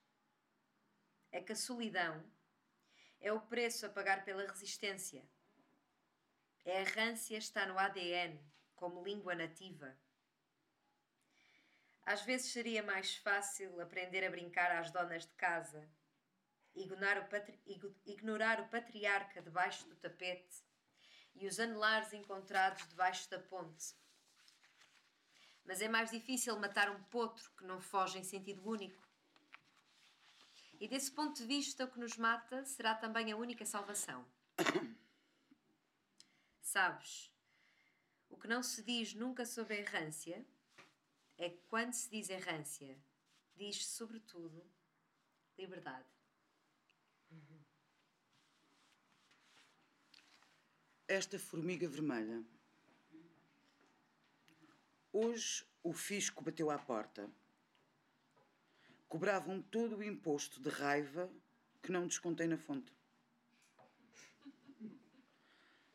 [1.31, 2.25] É que a solidão
[3.21, 5.29] é o preço a pagar pela resistência.
[6.65, 8.39] A errância está no ADN,
[8.77, 9.97] como língua nativa.
[12.05, 15.89] Às vezes seria mais fácil aprender a brincar às donas de casa,
[16.75, 17.61] ignorar o, patri...
[18.07, 20.65] ignorar o patriarca debaixo do tapete
[21.35, 23.95] e os anelares encontrados debaixo da ponte.
[25.65, 29.03] Mas é mais difícil matar um potro que não foge em sentido único.
[30.81, 34.27] E desse ponto de vista, o que nos mata será também a única salvação.
[36.73, 37.31] Sabes,
[38.31, 40.43] o que não se diz nunca sobre a errância
[41.37, 42.99] é que quando se diz errância,
[43.55, 44.65] diz sobretudo
[45.59, 46.09] liberdade.
[51.07, 52.43] Esta formiga vermelha.
[55.13, 57.31] Hoje o fisco bateu à porta.
[59.11, 61.31] Cobravam todo o imposto de raiva
[61.83, 62.91] que não descontei na fonte.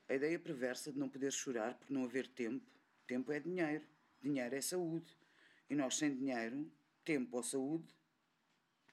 [0.10, 2.66] A ideia perversa de não poder chorar por não haver tempo.
[3.06, 3.86] Tempo é dinheiro,
[4.22, 5.18] dinheiro é saúde.
[5.70, 6.72] E nós, sem dinheiro,
[7.04, 7.94] tempo ou saúde,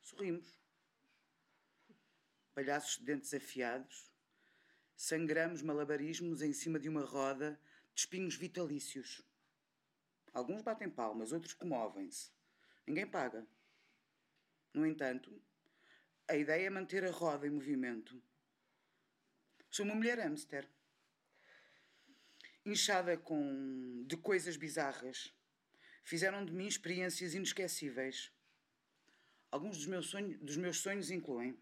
[0.03, 0.59] sorrimos.
[2.55, 4.12] Palhaços de dentes afiados,
[4.97, 7.59] sangramos malabarismos em cima de uma roda
[7.95, 9.23] de espinhos vitalícios.
[10.33, 12.31] Alguns batem palmas, outros comovem-se.
[12.87, 13.47] Ninguém paga.
[14.73, 15.41] No entanto,
[16.27, 18.21] a ideia é manter a roda em movimento.
[19.71, 20.69] Sou uma mulher hamster,
[22.65, 25.35] inchada com de coisas bizarras
[26.03, 28.33] fizeram de mim experiências inesquecíveis.
[29.51, 31.59] Alguns dos meus, sonhos, dos meus sonhos incluem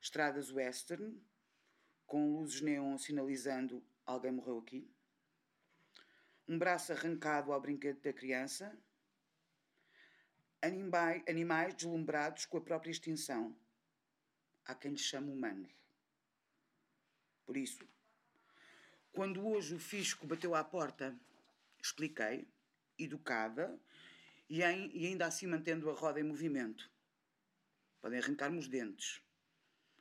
[0.00, 1.20] estradas western,
[2.06, 4.88] com luzes neon sinalizando alguém morreu aqui,
[6.46, 8.76] um braço arrancado ao brinquedo da criança,
[10.60, 13.56] animais, animais deslumbrados com a própria extinção.
[14.64, 15.68] Há quem lhe chame humano.
[17.44, 17.86] Por isso,
[19.14, 21.16] quando hoje o fisco bateu à porta,
[21.80, 22.48] expliquei
[22.98, 23.80] educada
[24.50, 26.90] e, em, e ainda assim mantendo a roda em movimento.
[28.00, 29.22] Podem arrancar-me os dentes,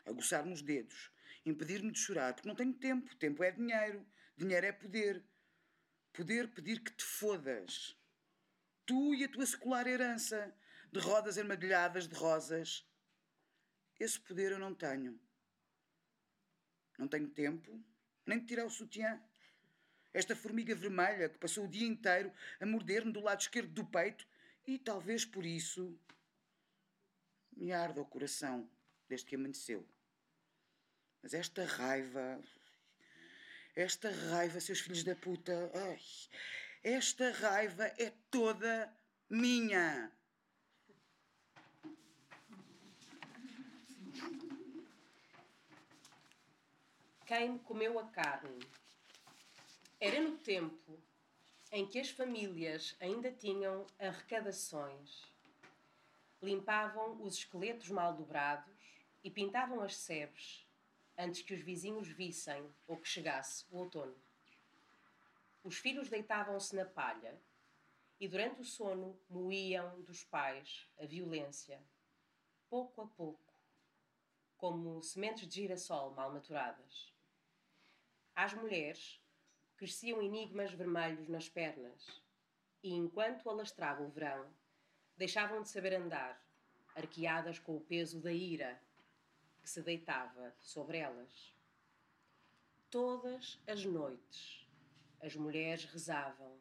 [0.03, 1.11] aguçar-me os dedos,
[1.45, 3.16] impedir-me de chorar, porque não tenho tempo.
[3.18, 4.03] Tempo é dinheiro,
[4.36, 5.24] dinheiro é poder.
[6.11, 7.95] Poder pedir que te fodas.
[8.86, 10.55] Tu e a tua secular herança
[10.91, 12.88] de rodas armadilhadas de rosas.
[13.99, 15.20] Esse poder eu não tenho.
[16.97, 17.84] Não tenho tempo,
[18.26, 19.21] nem de tirar o sutiã.
[20.13, 24.28] Esta formiga vermelha que passou o dia inteiro a morder-me do lado esquerdo do peito
[24.65, 25.97] e talvez por isso
[27.55, 28.69] me arda o coração
[29.07, 29.88] desde que amanheceu.
[31.21, 32.41] Mas esta raiva,
[33.76, 35.99] esta raiva, seus filhos da puta, ai,
[36.84, 38.93] esta raiva é toda
[39.30, 40.11] minha.
[47.26, 48.59] Quem comeu a carne
[49.97, 51.01] era no tempo
[51.71, 55.24] em que as famílias ainda tinham arrecadações,
[56.41, 58.76] limpavam os esqueletos mal dobrados
[59.24, 60.67] e pintavam as sebes
[61.17, 64.15] antes que os vizinhos vissem ou que chegasse o outono.
[65.63, 67.39] Os filhos deitavam-se na palha
[68.19, 71.82] e durante o sono moíam dos pais a violência,
[72.69, 73.53] pouco a pouco,
[74.57, 77.12] como sementes de girassol mal maturadas.
[78.36, 79.22] Às mulheres
[79.78, 82.24] cresciam enigmas vermelhos nas pernas,
[82.82, 84.52] e enquanto alastrava o verão,
[85.16, 86.44] deixavam de saber andar,
[86.96, 88.82] arqueadas com o peso da ira
[89.62, 91.54] que se deitava sobre elas.
[92.90, 94.68] Todas as noites
[95.22, 96.60] as mulheres rezavam: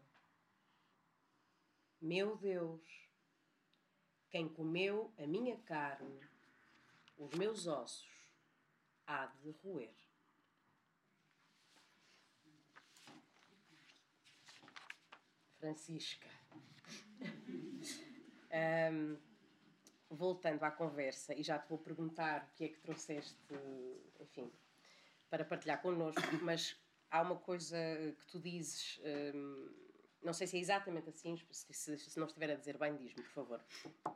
[2.00, 2.80] Meu Deus,
[4.30, 6.20] quem comeu a minha carne,
[7.18, 8.08] os meus ossos,
[9.06, 10.01] há de roer.
[15.62, 16.28] Francisca.
[18.92, 19.16] um,
[20.10, 23.38] voltando à conversa, e já te vou perguntar o que é que trouxeste,
[24.18, 24.52] enfim,
[25.30, 26.76] para partilhar connosco, mas
[27.08, 27.76] há uma coisa
[28.18, 29.00] que tu dizes,
[29.34, 29.70] um,
[30.20, 33.22] não sei se é exatamente assim, se, se, se não estiver a dizer bem, diz-me,
[33.22, 33.64] por favor.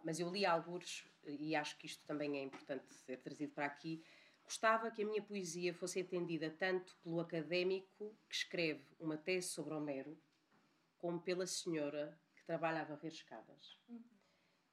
[0.02, 4.02] Mas eu li alguns, e acho que isto também é importante ser trazido para aqui.
[4.42, 9.74] Gostava que a minha poesia fosse entendida tanto pelo académico que escreve uma tese sobre
[9.74, 10.18] Homero,
[11.06, 13.78] como pela senhora que trabalha a varrer escadas.
[13.88, 14.04] Uhum.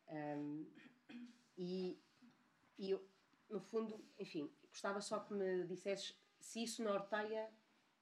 [0.08, 0.74] Um,
[1.56, 2.02] e
[2.80, 3.08] e eu,
[3.48, 7.48] no fundo, enfim, gostava só que me dissesses se isso norteia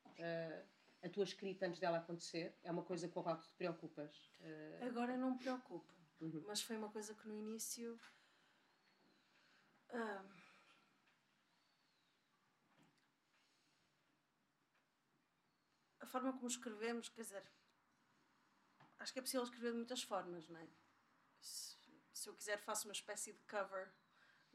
[0.06, 0.66] uh,
[1.04, 2.58] a tua escrita antes dela acontecer.
[2.64, 4.32] É uma coisa com a qual tu te preocupas?
[4.40, 4.86] Uh...
[4.86, 6.42] Agora não me preocupo, uhum.
[6.48, 8.00] mas foi uma coisa que no início.
[9.90, 10.26] Uh,
[16.00, 17.61] a forma como escrevemos, quer dizer,
[19.02, 20.68] acho que é possível escrever de muitas formas, não é?
[21.42, 21.76] Se,
[22.14, 23.92] se eu quiser, faço uma espécie de cover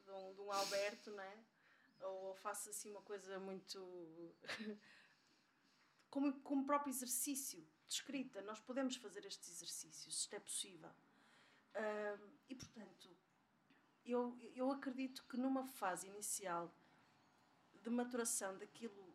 [0.05, 1.39] de um, de um Alberto, não é?
[2.01, 4.35] Ou, faço assim uma coisa muito.
[6.09, 8.41] como, como próprio exercício de escrita.
[8.43, 10.91] Nós podemos fazer estes exercícios, isto é possível.
[11.75, 13.17] Uh, e, portanto,
[14.05, 16.73] eu, eu acredito que numa fase inicial
[17.83, 19.15] de maturação daquilo,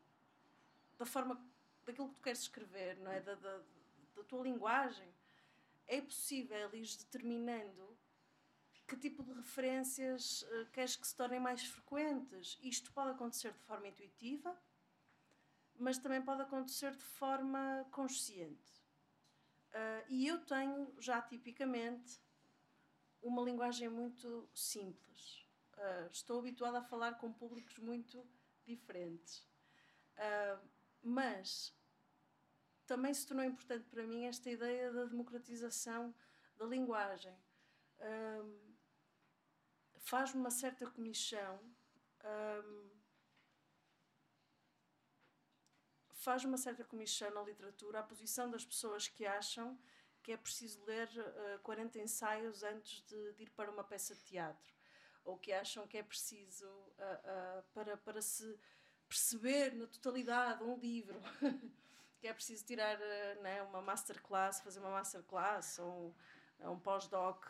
[0.98, 1.42] da forma,
[1.86, 3.22] daquilo que tu queres escrever, não é?
[3.22, 3.62] Da, da,
[4.16, 5.12] da tua linguagem,
[5.88, 7.98] é possível ir determinando
[8.92, 12.60] que tipo de referências uh, queres que se tornem mais frequentes.
[12.62, 14.54] Isto pode acontecer de forma intuitiva,
[15.80, 18.84] mas também pode acontecer de forma consciente.
[19.70, 22.22] Uh, e eu tenho já tipicamente
[23.22, 25.48] uma linguagem muito simples.
[25.78, 28.28] Uh, estou habituada a falar com públicos muito
[28.66, 29.50] diferentes.
[31.02, 31.74] Mas
[32.94, 36.14] também se tornou importante para mim esta ideia da democratização
[36.58, 37.36] da linguagem.
[40.00, 41.60] Faz-me uma certa comissão
[46.22, 49.78] faz uma certa comissão na literatura a posição das pessoas que acham
[50.22, 54.14] que é preciso ler uh, eh, 40 ensaios antes de, de, ir para uma peça
[54.14, 54.72] de teatro,
[55.26, 58.60] ou que acham que é preciso, uh, uh, para, para se
[59.10, 61.20] perceber na totalidade um livro,
[62.22, 63.00] que é preciso tirar
[63.42, 66.16] né, uma masterclass, fazer uma masterclass ou
[66.60, 67.44] um, um pós-doc.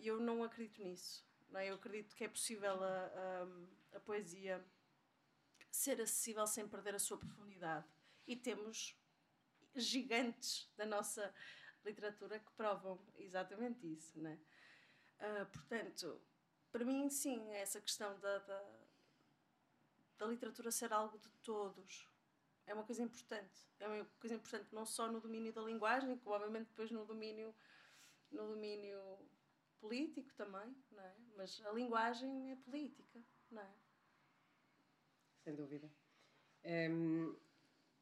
[0.00, 1.24] eu não acredito nisso.
[1.50, 1.68] Não é?
[1.68, 3.10] Eu acredito que é possível a,
[3.92, 4.64] a, a poesia
[5.70, 7.86] ser acessível sem perder a sua profundidade.
[8.26, 8.96] E temos
[9.76, 11.32] gigantes da nossa
[11.84, 14.38] literatura que provam exatamente isso, né?
[15.52, 16.20] Portanto,
[16.72, 18.64] para mim, sim, essa questão da, da,
[20.18, 22.08] da, literatura ser algo de todos
[22.66, 23.68] é uma coisa importante.
[23.78, 27.54] É uma coisa importante não só no domínio da linguagem, como obviamente depois no domínio,
[28.30, 29.00] no domínio
[29.80, 31.16] político também, não é?
[31.36, 33.74] Mas a linguagem é política, não é?
[35.42, 35.90] sem dúvida.
[36.64, 37.34] Um,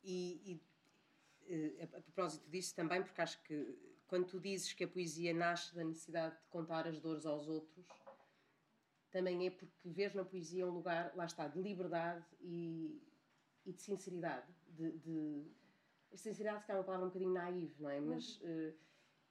[0.03, 0.61] e,
[1.49, 5.33] e a, a, propósito disso também, porque acho que quando tu dizes que a poesia
[5.33, 7.87] nasce da necessidade de contar as dores aos outros,
[9.11, 13.01] também é porque vês na poesia um lugar, lá está, de liberdade e,
[13.69, 14.53] e de sinceridade.
[14.67, 15.45] De, de,
[16.15, 18.01] sinceridade, que é uma palavra um bocadinho naiva, não é?
[18.01, 18.41] Mas.
[18.41, 18.75] Uh,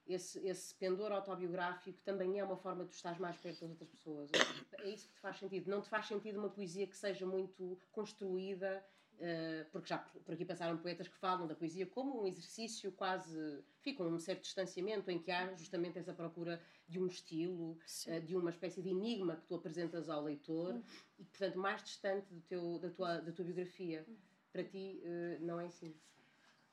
[0.08, 4.30] esse, esse pendor autobiográfico também é uma forma de estar mais perto das outras pessoas.
[4.78, 5.70] É isso que te faz sentido.
[5.70, 8.82] Não te faz sentido uma poesia que seja muito construída,
[9.14, 13.62] uh, porque já por aqui passaram poetas que falam da poesia como um exercício quase.
[13.82, 16.58] fica um certo distanciamento em que há justamente essa procura
[16.88, 20.82] de um estilo, uh, de uma espécie de enigma que tu apresentas ao leitor uhum.
[21.18, 24.06] e, portanto, mais distante do teu, da, tua, da tua biografia.
[24.08, 24.16] Uhum.
[24.58, 25.94] Para ti, uh, não é assim?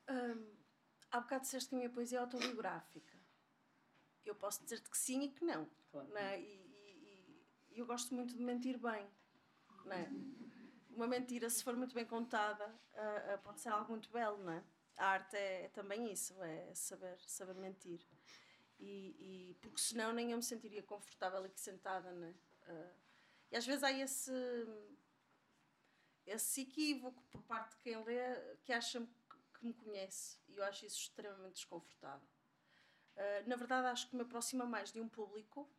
[0.10, 0.56] Um,
[1.12, 3.16] há bocado disseste que a minha poesia é autobiográfica
[4.26, 5.70] eu posso dizer-te que sim e que não.
[5.92, 6.10] Claro.
[6.10, 6.42] não é?
[6.42, 9.08] e, e, e, eu gosto muito de mentir bem.
[9.86, 10.10] Não é?
[10.90, 14.44] Uma mentira, se for muito bem contada, uh, uh, pode ser algo muito belo.
[14.44, 14.64] Não é?
[14.98, 18.02] A arte é, é também isso, é saber, saber mentir.
[18.80, 22.12] E, e, porque senão nem eu me sentiria confortável aqui sentada.
[22.12, 22.32] Não é?
[22.72, 22.94] Uh,
[23.52, 24.32] e às vezes há esse,
[26.26, 29.06] esse equívoco por parte de quem lê que acha
[29.54, 30.38] que me conhece.
[30.48, 32.28] E eu acho isso extremamente desconfortável.
[33.16, 35.70] Uh, na verdade, acho que me aproxima mais de um público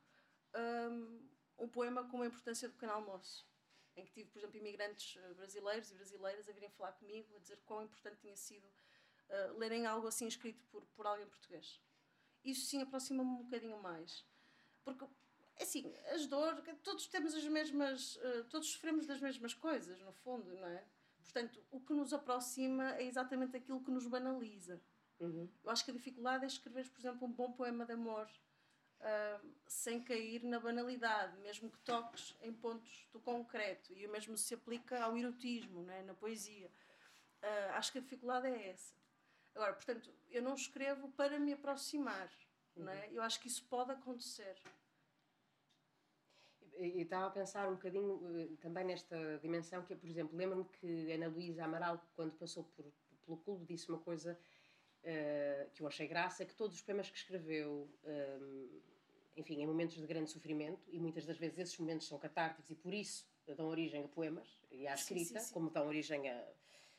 [1.58, 3.46] um, poema com uma importância do pequeno almoço,
[3.94, 7.38] em que tive, por exemplo, imigrantes ah, brasileiros e brasileiras a virem falar comigo, a
[7.38, 11.80] dizer quão importante tinha sido uh, lerem algo assim escrito por, por alguém português.
[12.44, 14.24] Isso sim aproxima-me um bocadinho mais.
[14.84, 15.06] Porque,
[15.56, 20.12] é assim, as dores, todos temos as mesmas, uh, todos sofremos das mesmas coisas, no
[20.12, 20.84] fundo, não é?
[21.22, 24.80] Portanto, o que nos aproxima é exatamente aquilo que nos banaliza.
[25.18, 25.48] Uhum.
[25.64, 28.28] Eu acho que a dificuldade é escrever, por exemplo, um bom poema de amor
[29.00, 33.92] uh, sem cair na banalidade, mesmo que toques em pontos do concreto.
[33.94, 36.70] E o mesmo se aplica ao erotismo, né, na poesia.
[37.42, 38.94] Uh, acho que a dificuldade é essa.
[39.54, 42.30] Agora, portanto, eu não escrevo para me aproximar.
[42.76, 42.84] Uhum.
[42.84, 43.08] Né?
[43.10, 44.56] Eu acho que isso pode acontecer.
[46.78, 50.64] E estava a pensar um bocadinho uh, também nesta dimensão, que é, por exemplo, lembro-me
[50.64, 52.84] que Ana Luísa Amaral, quando passou por,
[53.24, 54.38] pelo clube, disse uma coisa
[55.02, 58.80] uh, que eu achei graça, que todos os poemas que escreveu, um,
[59.36, 62.74] enfim, em momentos de grande sofrimento, e muitas das vezes esses momentos são catárticos e
[62.74, 65.54] por isso dão origem a poemas e à escrita, sim, sim, sim.
[65.54, 66.44] como dão origem a,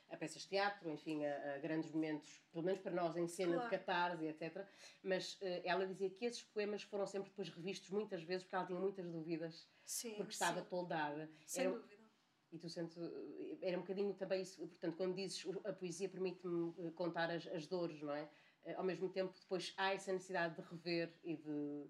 [0.09, 3.53] a, peças de teatro, enfim, a, a, grandes momentos, pelo menos para nós, em cena
[3.53, 3.69] claro.
[3.69, 4.65] de catarse, etc.
[5.03, 8.65] Mas uh, ela dizia que esses poemas foram sempre depois revistos muitas vezes porque ela
[8.65, 9.67] tinha muitas dúvidas,
[10.15, 11.29] porque estava toldada.
[11.45, 11.97] Sem Era, dúvida.
[12.51, 12.97] E tu sentes,
[13.61, 17.67] era um bocadinho também isso, portanto, quando dizes a poesia permite-me eh, contar as, as
[17.67, 18.29] dores, não é?
[18.63, 21.89] Eh, ao mesmo tempo, depois há essa necessidade de rever e de,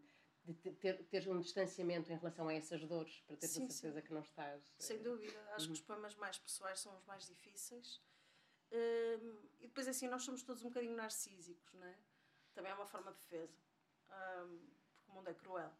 [0.53, 4.01] de ter, ter, um distanciamento em relação a essas dores, para ter sim, a certeza
[4.01, 4.07] sim.
[4.07, 4.75] que não estás.
[4.79, 5.73] Sem dúvida, acho uhum.
[5.73, 8.01] que os poemas mais pessoais são os mais difíceis.
[8.71, 11.97] Um, e depois, assim, nós somos todos um bocadinho narcísicos, não é?
[12.53, 13.57] Também é uma forma de defesa,
[14.09, 14.59] um,
[14.95, 15.73] porque o mundo é cruel.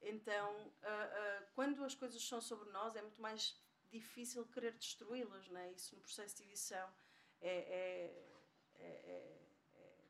[0.00, 3.60] Então, uh, uh, quando as coisas são sobre nós, é muito mais
[3.90, 5.72] difícil querer destruí-las, não é?
[5.72, 6.92] Isso no processo de edição
[7.40, 8.34] é, é,
[8.76, 9.42] é, é, é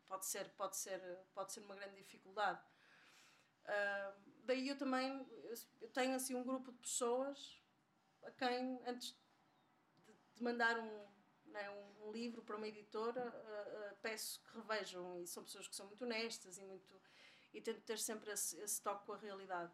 [0.06, 1.00] pode, ser, pode, ser,
[1.34, 2.62] pode ser uma grande dificuldade.
[3.64, 5.26] Uh, daí eu também
[5.80, 7.62] eu tenho assim um grupo de pessoas
[8.24, 9.16] a quem antes
[10.04, 11.06] de, de mandar um,
[11.46, 15.20] né, um, um, livro para uma editora uh, uh, peço que revejam.
[15.20, 17.00] E são pessoas que são muito honestas e muito
[17.52, 19.72] e tento ter sempre esse, esse toque com a realidade.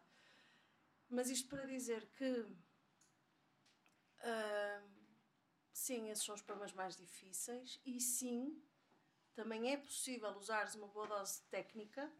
[1.08, 2.46] Mas isto para dizer que
[5.72, 8.60] sim, esses são os problemas mais difíceis e sim,
[9.34, 12.12] também é possível usares uma boa dose de técnica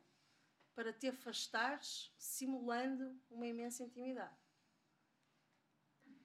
[0.79, 4.37] para te afastares simulando uma imensa intimidade.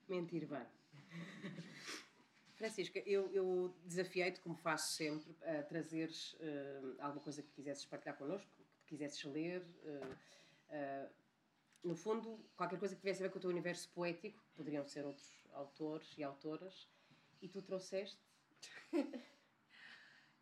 [0.07, 0.67] Mentir bem.
[2.53, 8.15] Francisca, eu, eu desafiei-te, como faço sempre, a trazeres uh, alguma coisa que quisesses partilhar
[8.15, 8.47] connosco,
[8.85, 9.63] que quisesses ler.
[9.63, 10.13] Uh,
[10.69, 11.09] uh,
[11.83, 15.03] no fundo, qualquer coisa que tivesse a ver com o teu universo poético, poderiam ser
[15.03, 16.87] outros autores e autoras,
[17.41, 18.21] e tu trouxeste.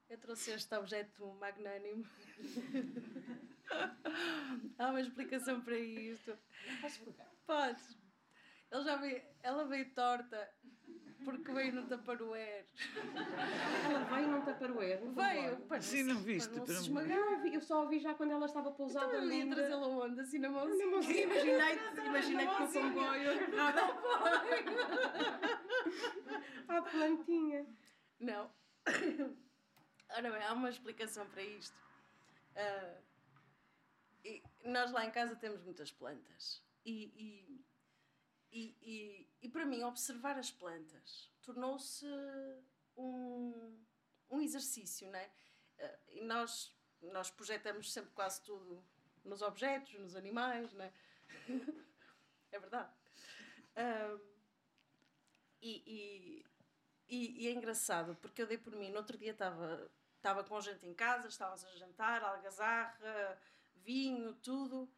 [0.09, 2.05] Eu trouxe este objeto magnânimo.
[4.77, 6.37] Há uma explicação para isto.
[7.45, 7.97] Podes.
[8.71, 10.49] Ele já veio, ela veio torta
[11.23, 12.65] porque veio no Tupperware.
[13.85, 15.01] Ela veio no Tupperware?
[15.13, 15.57] Veio.
[15.67, 16.49] Para Sim, não viste.
[16.49, 19.41] Para não se eu, eu só a vi já quando ela estava pousada então, ali.
[19.41, 20.21] Eu ia trazê-la onde?
[20.21, 20.85] Assim na mãozinha?
[20.85, 21.23] Na mãozinha.
[21.23, 23.81] Imaginei-te imaginei com o comboio agarrada.
[26.67, 27.65] À plantinha.
[28.19, 28.49] Não.
[30.09, 31.75] Ora bem, há uma explicação para isto.
[32.55, 33.10] Uh,
[34.65, 36.63] nós lá em casa temos muitas plantas.
[36.85, 37.65] E, e
[38.51, 42.05] e, e, para mim, observar as plantas tornou-se
[42.97, 43.79] um,
[44.29, 45.31] um exercício, não é?
[45.77, 48.83] Eh, e nós, nós projetamos sempre quase tudo
[49.23, 50.93] nos objetos, nos animais, não é?
[52.51, 52.93] é verdade.
[53.77, 54.19] Um,
[55.61, 56.43] e,
[57.07, 60.59] e, e, é engraçado, porque eu dei por mim, no outro dia estava, estava com
[60.59, 63.39] gente em casa, estávamos a jantar, algazarra,
[63.83, 64.89] vinho, tudo,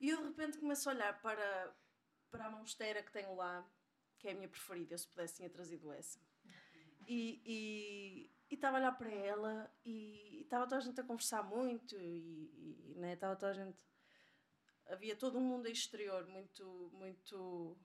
[0.00, 1.74] e eu de repente começo a olhar para,
[2.30, 3.68] para a monsteira que tenho lá,
[4.18, 6.20] que é a minha preferida, eu se pudesse tinha trazido essa.
[7.06, 12.92] E estava a olhar para ela e estava toda a gente a conversar muito e,
[12.92, 13.78] e né, estava toda a gente...
[14.86, 17.76] Havia todo um mundo exterior muito, muito,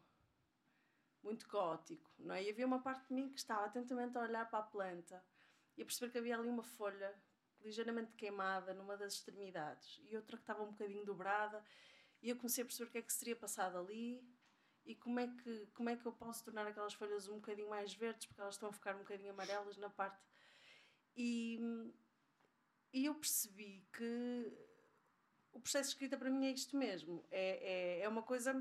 [1.21, 2.43] muito gótico, não é?
[2.43, 5.23] E havia uma parte de mim que estava atentamente a olhar para a planta
[5.75, 7.13] e a perceber que havia ali uma folha
[7.63, 11.63] ligeiramente queimada numa das extremidades e outra que estava um bocadinho dobrada
[12.21, 14.23] e eu comecei a perceber o que é que se teria passado ali
[14.85, 17.93] e como é que como é que eu posso tornar aquelas folhas um bocadinho mais
[17.93, 20.21] verdes porque elas estão a ficar um bocadinho amarelas na parte.
[21.15, 21.59] E,
[22.91, 24.51] e eu percebi que
[25.51, 28.51] o processo de escrita para mim é isto mesmo é, é, é uma coisa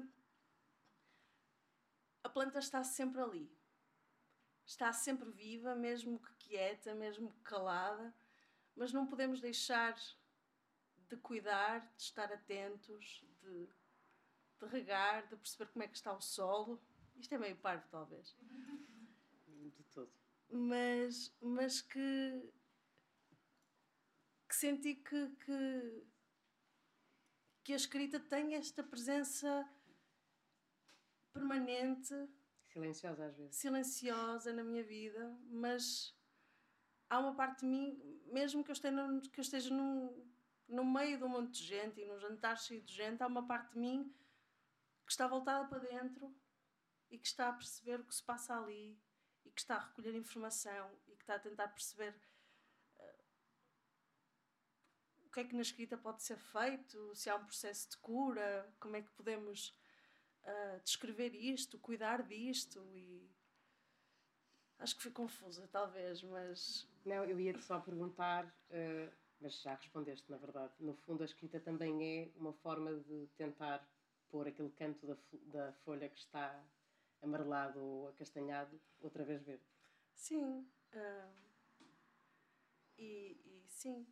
[2.22, 3.50] a planta está sempre ali.
[4.64, 8.14] Está sempre viva mesmo que quieta mesmo que calada
[8.76, 9.96] mas não podemos deixar
[11.08, 13.68] de cuidar de estar atentos de
[14.62, 16.80] de regar, de perceber como é que está o solo.
[17.16, 18.36] Isto é meio parvo, talvez.
[19.76, 20.12] De todo.
[20.48, 22.52] Mas, mas que,
[24.48, 26.06] que senti que, que,
[27.64, 29.68] que a escrita tem esta presença
[31.32, 32.14] permanente.
[32.72, 33.56] Silenciosa às vezes.
[33.56, 36.16] Silenciosa na minha vida, mas
[37.08, 40.32] há uma parte de mim, mesmo que eu esteja, que eu esteja num,
[40.68, 43.46] no meio de um monte de gente e num jantar cheio de gente, há uma
[43.46, 44.14] parte de mim
[45.04, 46.34] que está voltada para dentro
[47.10, 48.98] e que está a perceber o que se passa ali
[49.44, 52.14] e que está a recolher informação e que está a tentar perceber
[52.96, 53.24] uh,
[55.26, 58.74] o que é que na escrita pode ser feito, se há um processo de cura,
[58.80, 59.76] como é que podemos
[60.44, 63.30] uh, descrever isto, cuidar disto e
[64.82, 70.30] acho que fui confusa talvez, mas não, eu ia-te só perguntar uh, mas já respondeste,
[70.30, 70.72] na verdade.
[70.78, 73.84] No fundo, a escrita também é uma forma de tentar
[74.30, 75.16] pôr aquele canto da,
[75.46, 76.64] da folha que está
[77.20, 79.64] amarelado ou acastanhado outra vez verde.
[80.14, 80.64] Sim.
[80.94, 81.34] Uh,
[82.96, 84.06] e, e, sim,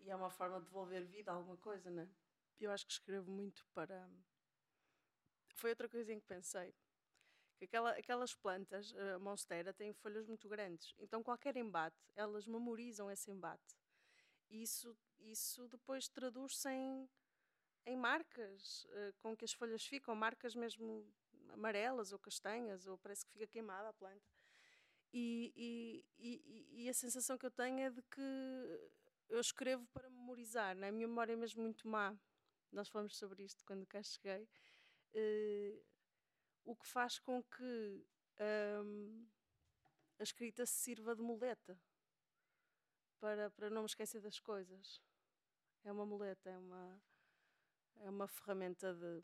[0.00, 2.08] e é uma forma de devolver vida a alguma coisa, né?
[2.60, 4.08] Eu acho que escrevo muito para.
[5.54, 6.74] Foi outra coisa em que pensei.
[7.66, 10.94] Que aquela, aquelas plantas, a monstera, têm folhas muito grandes.
[10.98, 13.76] Então, qualquer embate, elas memorizam esse embate.
[14.50, 17.08] E isso, isso depois traduz-se em,
[17.86, 21.10] em marcas uh, com que as folhas ficam, marcas mesmo
[21.52, 24.30] amarelas ou castanhas, ou parece que fica queimada a planta.
[25.12, 28.90] E, e, e, e, a sensação que eu tenho é de que
[29.28, 30.88] eu escrevo para memorizar, né?
[30.88, 32.16] a minha memória é mesmo muito má.
[32.72, 34.48] Nós falamos sobre isto quando cá cheguei.
[35.14, 35.80] Uh,
[36.64, 38.06] o que faz com que
[38.84, 39.26] um,
[40.18, 41.78] a escrita se sirva de muleta
[43.20, 45.00] para, para não me esquecer das coisas.
[45.84, 47.02] É uma muleta, é uma,
[48.00, 49.22] é uma ferramenta de.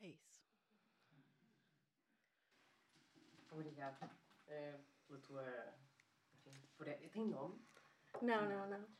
[0.00, 0.42] É isso.
[3.50, 4.10] Obrigada
[4.46, 5.74] é, pela tua.
[6.76, 6.86] Por...
[6.86, 7.60] Tem nome?
[8.22, 8.98] Não, não, não.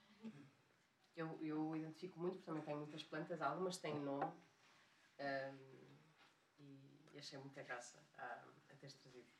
[1.16, 4.32] Eu, eu identifico muito, porque também tenho muitas plantas, algumas têm nome.
[5.20, 5.88] Um,
[7.12, 9.38] e achei muita graça a, a teres trazido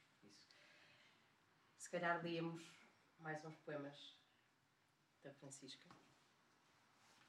[1.88, 2.62] se calhar líamos
[3.18, 4.14] mais uns poemas
[5.22, 5.88] da Francisca.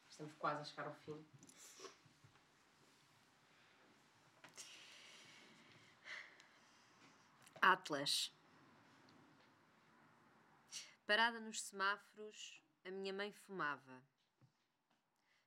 [0.09, 1.25] Estamos quase a chegar ao fim.
[7.61, 8.33] Atlas.
[11.07, 14.03] Parada nos semáforos, a minha mãe fumava.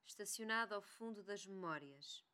[0.07, 2.25] Estacionada ao fundo das memórias.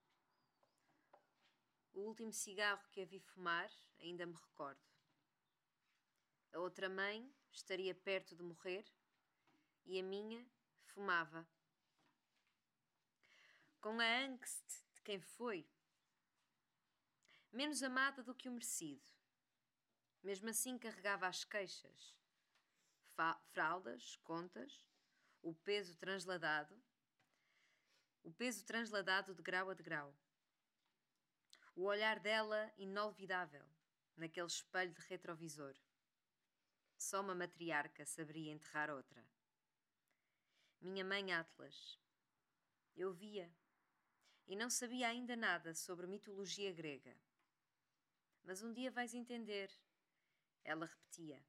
[1.99, 3.69] O último cigarro que a vi fumar,
[3.99, 4.81] ainda me recordo.
[6.53, 8.87] A outra mãe estaria perto de morrer
[9.85, 10.49] e a minha
[10.85, 11.45] fumava.
[13.81, 15.69] Com a angst de quem foi,
[17.51, 19.11] menos amada do que o merecido.
[20.23, 22.15] Mesmo assim carregava as queixas,
[23.51, 24.87] fraldas, contas,
[25.43, 26.81] o peso transladado,
[28.23, 30.17] o peso transladado de grau a degrau.
[31.79, 33.65] O olhar dela inolvidável
[34.17, 35.77] naquele espelho de retrovisor.
[36.97, 39.25] Só uma matriarca saberia enterrar outra.
[40.81, 41.97] Minha mãe Atlas.
[42.97, 43.49] Eu via
[44.49, 47.17] e não sabia ainda nada sobre mitologia grega.
[48.43, 49.71] Mas um dia vais entender,
[50.65, 51.41] ela repetia.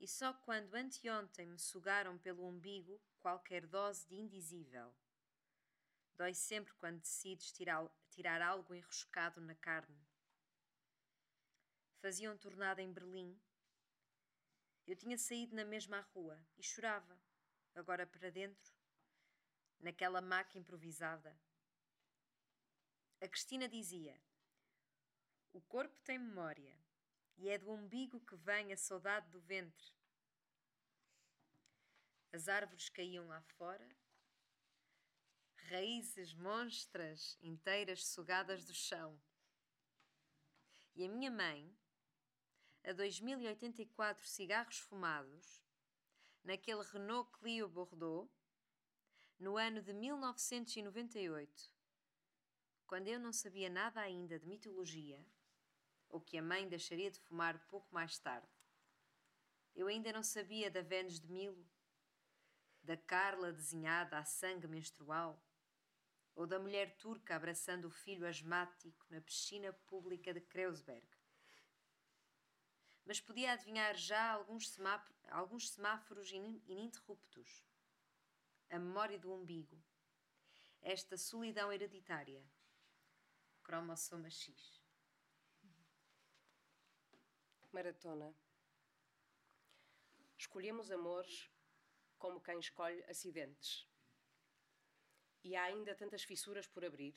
[0.00, 4.90] E só quando anteontem me sugaram pelo umbigo qualquer dose de indizível.
[6.18, 10.06] Dói sempre quando decides tirar, algo enroscado na carne.
[12.02, 13.40] Faziam tornada em Berlim
[14.88, 17.20] eu tinha saído na mesma rua e chorava,
[17.74, 18.72] agora para dentro,
[19.78, 21.38] naquela maca improvisada.
[23.20, 24.18] A Cristina dizia:
[25.52, 26.74] O corpo tem memória
[27.36, 29.92] e é do umbigo que vem a saudade do ventre.
[32.32, 33.86] As árvores caíam lá fora,
[35.68, 39.20] raízes monstras inteiras sugadas do chão.
[40.94, 41.70] E a minha mãe,
[42.82, 45.62] a 2084 cigarros fumados,
[46.42, 48.30] naquele Renault Clio Bordeaux,
[49.38, 51.70] no ano de 1998,
[52.86, 55.22] quando eu não sabia nada ainda de mitologia,
[56.08, 58.48] ou que a mãe deixaria de fumar pouco mais tarde.
[59.76, 61.68] Eu ainda não sabia da Vênus de Milo,
[62.82, 65.44] da Carla desenhada a sangue menstrual,
[66.38, 71.06] ou da mulher turca abraçando o filho asmático na piscina pública de Kreuzberg
[73.08, 74.78] mas podia adivinhar já alguns,
[75.30, 77.64] alguns semáforos ininterruptos.
[78.68, 79.82] A memória do umbigo.
[80.82, 82.44] Esta solidão hereditária.
[83.62, 84.78] Cromossoma X.
[87.72, 88.36] Maratona.
[90.36, 91.50] Escolhemos amores
[92.18, 93.87] como quem escolhe acidentes.
[95.48, 97.14] E há ainda tantas fissuras por abrir.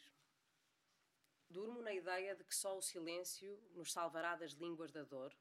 [1.49, 5.35] Durmo na ideia de que só o silêncio nos salvará das línguas da dor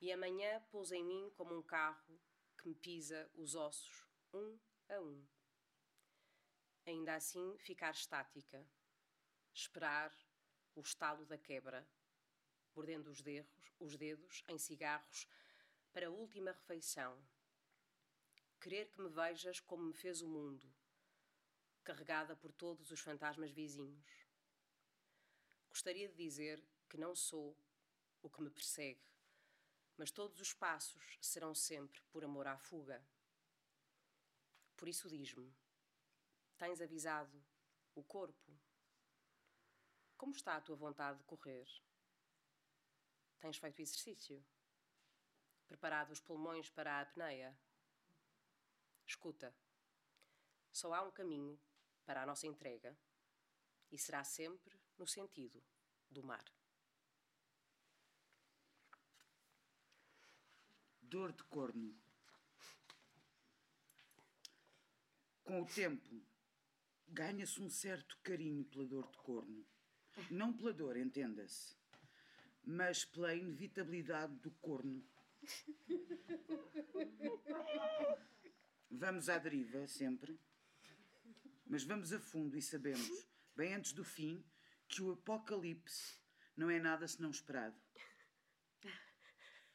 [0.00, 2.20] e amanhã pousa em mim como um carro
[2.56, 4.56] que me pisa os ossos, um
[4.88, 5.26] a um.
[6.86, 8.64] Ainda assim, ficar estática,
[9.52, 10.16] esperar
[10.76, 11.84] o estalo da quebra,
[12.76, 15.26] mordendo os dedos, os dedos em cigarros
[15.92, 17.20] para a última refeição.
[18.60, 20.72] Querer que me vejas como me fez o mundo,
[21.86, 24.26] carregada por todos os fantasmas vizinhos.
[25.70, 27.56] Gostaria de dizer que não sou
[28.20, 29.06] o que me persegue,
[29.96, 33.00] mas todos os passos serão sempre por amor à fuga.
[34.76, 35.54] Por isso diz-me:
[36.58, 37.40] tens avisado
[37.94, 38.58] o corpo?
[40.16, 41.68] Como está a tua vontade de correr?
[43.38, 44.44] Tens feito exercício?
[45.68, 47.56] Preparado os pulmões para a apneia?
[49.06, 49.54] Escuta,
[50.72, 51.56] só há um caminho
[52.06, 52.96] para a nossa entrega
[53.90, 55.62] e será sempre no sentido
[56.08, 56.44] do mar.
[61.02, 61.94] Dor de corno.
[65.44, 66.24] Com o tempo,
[67.08, 69.66] ganha-se um certo carinho pela dor de corno.
[70.30, 71.76] Não pela dor, entenda-se,
[72.64, 75.06] mas pela inevitabilidade do corno.
[78.90, 80.40] Vamos à deriva, sempre,
[81.66, 84.44] mas vamos a fundo e sabemos, bem antes do fim,
[84.88, 86.20] que o apocalipse
[86.56, 87.76] não é nada senão esperado.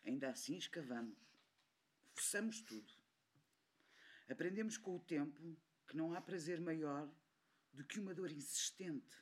[0.03, 1.19] Ainda assim escavamos,
[2.13, 2.91] forçamos tudo.
[4.29, 7.13] Aprendemos com o tempo que não há prazer maior
[7.73, 9.17] do que uma dor insistente,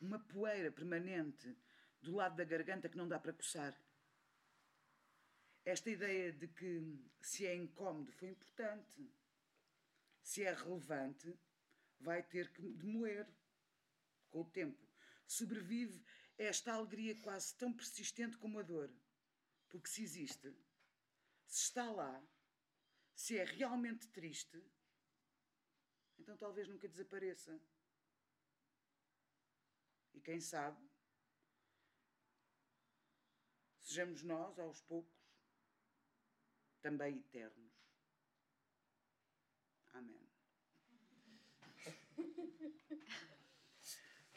[0.00, 1.56] uma poeira permanente
[2.00, 3.76] do lado da garganta que não dá para coçar.
[5.64, 9.10] Esta ideia de que se é incómodo foi importante.
[10.22, 11.36] Se é relevante,
[12.04, 13.26] vai ter que demoer
[14.30, 14.86] com o tempo.
[15.26, 16.04] Sobrevive
[16.36, 18.92] esta alegria quase tão persistente como a dor.
[19.68, 20.54] Porque se existe,
[21.46, 22.22] se está lá,
[23.14, 24.62] se é realmente triste,
[26.18, 27.60] então talvez nunca desapareça.
[30.12, 30.80] E quem sabe,
[33.80, 35.18] sejamos nós, aos poucos,
[36.80, 37.73] também eternos.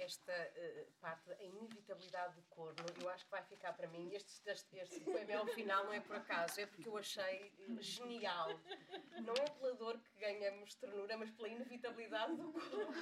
[0.07, 4.09] Esta uh, parte da inevitabilidade do corno, eu acho que vai ficar para mim.
[4.13, 7.51] Este, este, este poema é ao final, não é por acaso, é porque eu achei
[7.81, 8.57] genial.
[9.21, 12.93] Não é pela dor que ganhamos ternura, mas pela inevitabilidade do corno.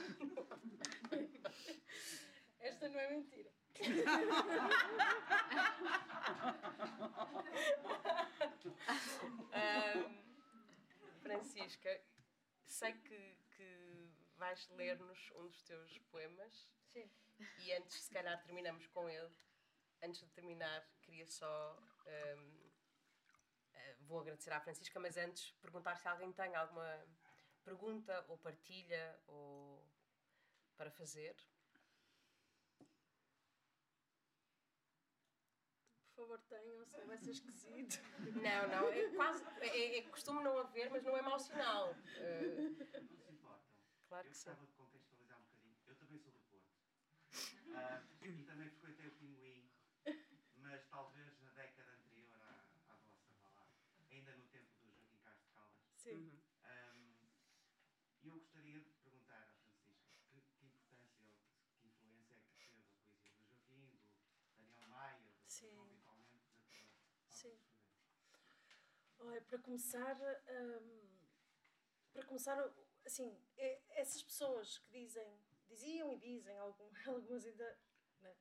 [2.59, 3.51] Esta não é mentira.
[11.21, 12.01] Francisca,
[12.63, 16.67] sei que, que vais ler-nos um dos teus poemas.
[16.95, 17.09] Sim.
[17.59, 19.29] E antes, se calhar, terminamos com ele.
[20.01, 21.77] Antes de terminar, queria só.
[22.07, 22.69] Um,
[23.73, 27.05] uh, vou agradecer à Francisca, mas antes perguntar se alguém tem alguma
[27.65, 29.85] pergunta ou partilha ou
[30.77, 31.35] para fazer.
[36.15, 37.99] Por favor, tenham, senão vai ser esquisito.
[38.41, 39.43] Não, não, é quase.
[39.59, 41.91] É, é, costume não haver, mas não é mau sinal.
[41.91, 43.75] Uh, não se importam.
[44.07, 44.45] Claro eu que sim.
[44.45, 45.75] gostava de contextualizar um bocadinho.
[45.87, 46.55] Eu também sou do Porto.
[47.35, 49.69] Uh, e também frequentei o Pinguim,
[50.55, 53.73] mas talvez na década anterior à, à vossa balada,
[54.09, 55.91] ainda no tempo do Joaquim Castro Caldas.
[55.95, 56.11] Sim.
[56.11, 56.41] Uhum.
[56.65, 57.27] Um,
[58.23, 62.81] eu gostaria de perguntar à Francisca que, que importância ou que influência é que teve
[62.81, 63.99] a poesia do Joaquim,
[64.57, 65.69] do Daniel Maia, do.
[65.69, 66.63] João Vitalmente, na tua
[67.29, 67.57] Sim.
[69.19, 70.17] Olha, para começar,
[70.49, 71.09] hum,
[72.13, 72.57] para começar,
[73.05, 77.79] assim, é- essas pessoas que dizem, diziam e dizem, algum, algumas ainda,
[78.21, 78.35] né,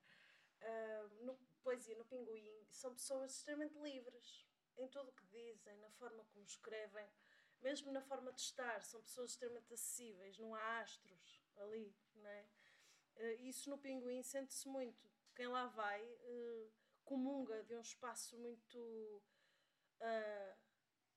[0.62, 4.47] hum, no, poesia no Pinguim, são pessoas extremamente livres
[4.77, 7.09] em tudo o que dizem, na forma como escrevem,
[7.62, 12.47] mesmo na forma de estar, são pessoas extremamente acessíveis, não há astros ali, não é?
[13.16, 15.11] Eh, Isso no Pinguim sente-se muito.
[15.35, 16.69] Quem lá vai eh,
[17.05, 19.23] comunga de um espaço muito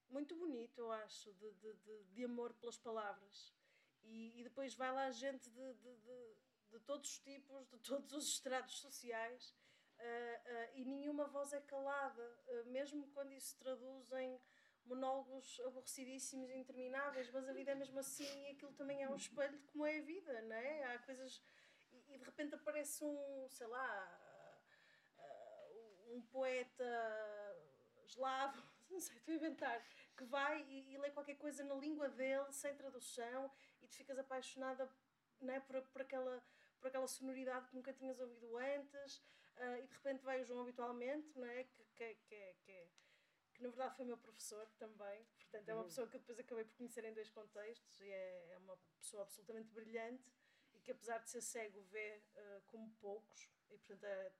[0.09, 3.53] muito bonito, eu acho, de, de, de, de amor pelas palavras.
[4.07, 6.35] E, e depois vai lá gente de, de, de,
[6.71, 9.53] de todos os tipos, de todos os estratos sociais,
[9.99, 14.39] ah, ah, e nenhuma voz é calada, ah, mesmo quando isso se traduz em
[14.85, 19.57] monólogos aborrecidíssimos intermináveis, mas a vida é mesmo assim e aquilo também é um espelho
[19.57, 20.83] de como é a vida, não é?
[20.85, 21.41] Há coisas.
[21.91, 24.27] E, e de repente aparece um, sei lá,
[26.09, 27.57] um poeta
[28.05, 29.85] eslavo, não sei, estou a inventar,
[30.15, 33.51] que vai e, e lê qualquer coisa na língua dele, sem tradução,
[33.87, 34.89] e tu ficas apaixonada
[35.39, 36.43] não é, por, por, aquela,
[36.79, 39.23] por aquela sonoridade que nunca tinhas ouvido antes,
[39.55, 41.63] ah, e de repente vai o João habitualmente, não é?
[41.63, 42.89] Que, que, que, que,
[43.53, 46.65] que na verdade foi meu professor também, portanto é uma pessoa que eu depois acabei
[46.65, 50.31] por conhecer em dois contextos, e é, é uma pessoa absolutamente brilhante,
[50.73, 54.31] e que apesar de ser cego vê ah, como poucos, e portanto é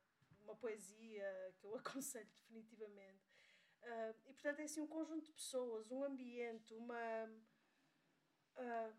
[0.42, 3.24] uma poesia que eu aconselho definitivamente.
[3.84, 7.30] Ah, e portanto é assim um conjunto de pessoas, um ambiente, uma
[8.58, 8.94] ah,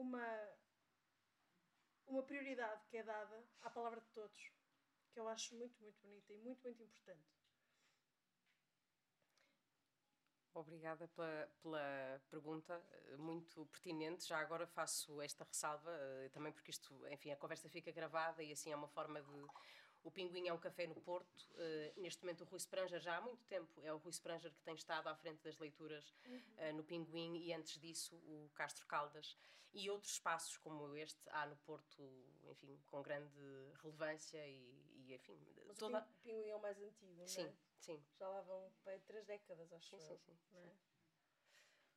[0.00, 0.26] uma
[2.06, 4.52] uma prioridade que é dada à palavra de todos,
[5.12, 7.40] que eu acho muito muito bonita e muito muito importante.
[10.52, 14.26] Obrigada pela, pela, pergunta, eh, muito pertinente.
[14.26, 18.50] Já agora faço esta ressalva, eh, também porque isto, enfim, a conversa fica gravada e
[18.50, 19.46] assim é uma forma de.
[20.02, 21.46] O Pinguim é um café no Porto.
[21.54, 24.62] Uh, neste momento, o Rui Spranger, já há muito tempo, é o Rui Spranger que
[24.62, 29.36] tem estado à frente das leituras uh, no Pinguim e antes disso, o Castro Caldas.
[29.72, 32.02] E outros espaços como este há no Porto,
[32.50, 33.38] enfim, com grande
[33.82, 35.38] relevância e, e enfim.
[35.66, 36.00] Mas toda...
[36.00, 37.54] o Pinguim é o mais antigo, sim, não é?
[37.78, 38.04] Sim.
[38.18, 40.78] Já lá vão para três décadas, acho sim, sim, sim, sim.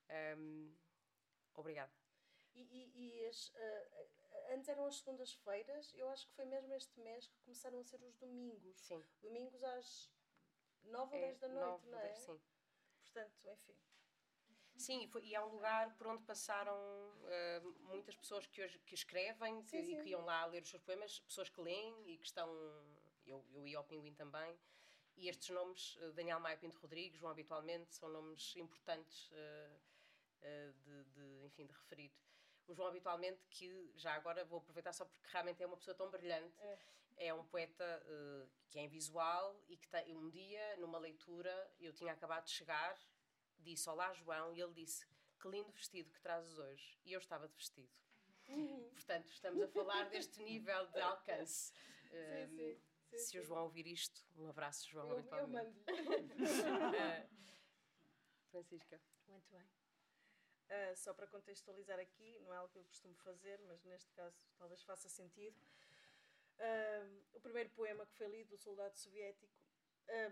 [0.10, 0.36] É?
[0.36, 0.76] Um,
[1.56, 1.92] obrigada.
[2.54, 4.08] E, e, e as, uh,
[4.50, 8.02] antes eram as segundas-feiras, eu acho que foi mesmo este mês que começaram a ser
[8.04, 8.80] os domingos.
[8.82, 9.04] Sim.
[9.22, 10.12] Domingos às
[10.84, 12.08] nove ou é, dez da noite, não é?
[12.08, 12.42] 10, sim.
[13.02, 13.76] Portanto, enfim.
[14.76, 18.96] Sim, foi, e é um lugar por onde passaram uh, muitas pessoas que hoje que
[18.96, 20.00] escrevem sim, que, sim.
[20.00, 22.50] e que iam lá ler os seus poemas, pessoas que leem e que estão.
[23.26, 24.60] Eu, eu ia ao Pinguim também.
[25.16, 31.04] E estes nomes, uh, Daniel Maia Pinto Rodrigues, João habitualmente, são nomes importantes uh, de,
[31.06, 32.12] de, enfim, de referir.
[32.68, 36.10] O João habitualmente, que já agora vou aproveitar só porque realmente é uma pessoa tão
[36.10, 38.06] brilhante, é, é um poeta
[38.70, 42.52] que é em visual e que tem, um dia, numa leitura, eu tinha acabado de
[42.52, 42.98] chegar
[43.64, 45.08] disse Olá João e ele disse
[45.40, 47.90] que lindo vestido que trazes hoje e eu estava de vestido.
[48.50, 48.90] Uhum.
[48.92, 51.72] Portanto, estamos a falar deste nível de alcance.
[51.72, 55.82] Sim, um, sim, sim, se o João ouvir isto, um abraço, João, eu, habitualmente.
[55.88, 56.34] Eu mando.
[56.34, 57.30] uh,
[58.52, 59.02] Francisca.
[59.28, 59.83] Muito bem.
[60.70, 64.42] Uh, só para contextualizar aqui, não é algo que eu costumo fazer, mas neste caso
[64.58, 65.58] talvez faça sentido.
[66.58, 69.54] Uh, o primeiro poema que foi lido do soldado soviético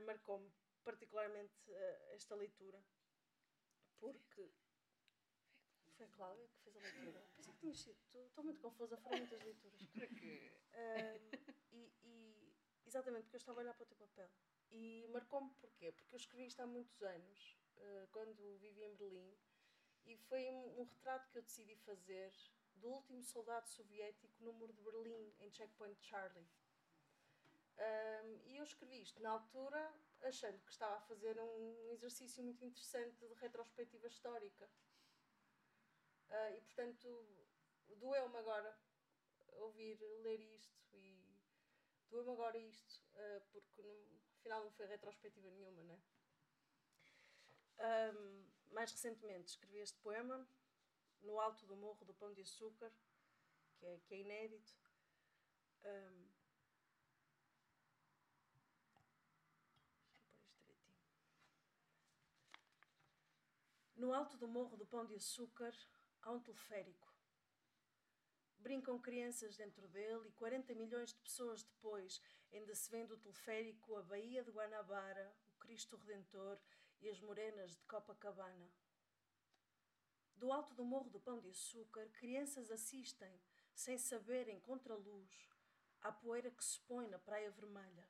[0.05, 0.51] marcou-me
[0.83, 1.71] particularmente
[2.11, 2.83] esta leitura
[4.01, 4.51] porque.
[5.95, 7.21] Foi a Cláudia que fez a leitura.
[7.35, 7.97] Pensei que tinha sido.
[8.13, 9.81] Estou muito confusa, foram muitas leituras.
[9.93, 10.51] Porquê?
[10.73, 12.55] Um, e, e,
[12.85, 14.29] exatamente, porque eu estava a olhar para o teu papel.
[14.71, 15.91] E marcou-me porquê?
[15.91, 19.37] Porque eu escrevi isto há muitos anos, uh, quando vivi em Berlim,
[20.05, 22.31] e foi um, um, retrato que eu decidi fazer
[22.75, 26.47] do último soldado soviético no muro de Berlim, em Checkpoint Charlie.
[27.77, 32.63] Um, e eu escrevi isto na altura achando que estava a fazer um exercício muito
[32.63, 34.69] interessante de retrospectiva histórica.
[36.29, 37.47] Uh, e portanto,
[37.97, 38.77] doeu-me agora
[39.53, 41.39] ouvir, ler isto e
[42.09, 45.99] doeu-me agora isto, uh, porque no, afinal não foi retrospectiva nenhuma, não é?
[48.13, 50.47] Um, mais recentemente escrevi este poema
[51.21, 52.91] no alto do morro do Pão de Açúcar,
[53.77, 54.75] que é, que é inédito.
[55.83, 56.31] Um,
[64.01, 65.71] No alto do morro do Pão de Açúcar
[66.23, 67.13] há um teleférico.
[68.57, 72.19] Brincam crianças dentro dele e 40 milhões de pessoas depois
[72.51, 76.59] ainda se vê do teleférico a Baía de Guanabara, o Cristo Redentor
[77.01, 78.71] e as morenas de Copacabana.
[80.35, 83.41] Do alto do morro do Pão de Açúcar, crianças assistem,
[83.73, 85.49] sem saberem, contra luz,
[86.01, 88.07] à poeira que se põe na Praia Vermelha.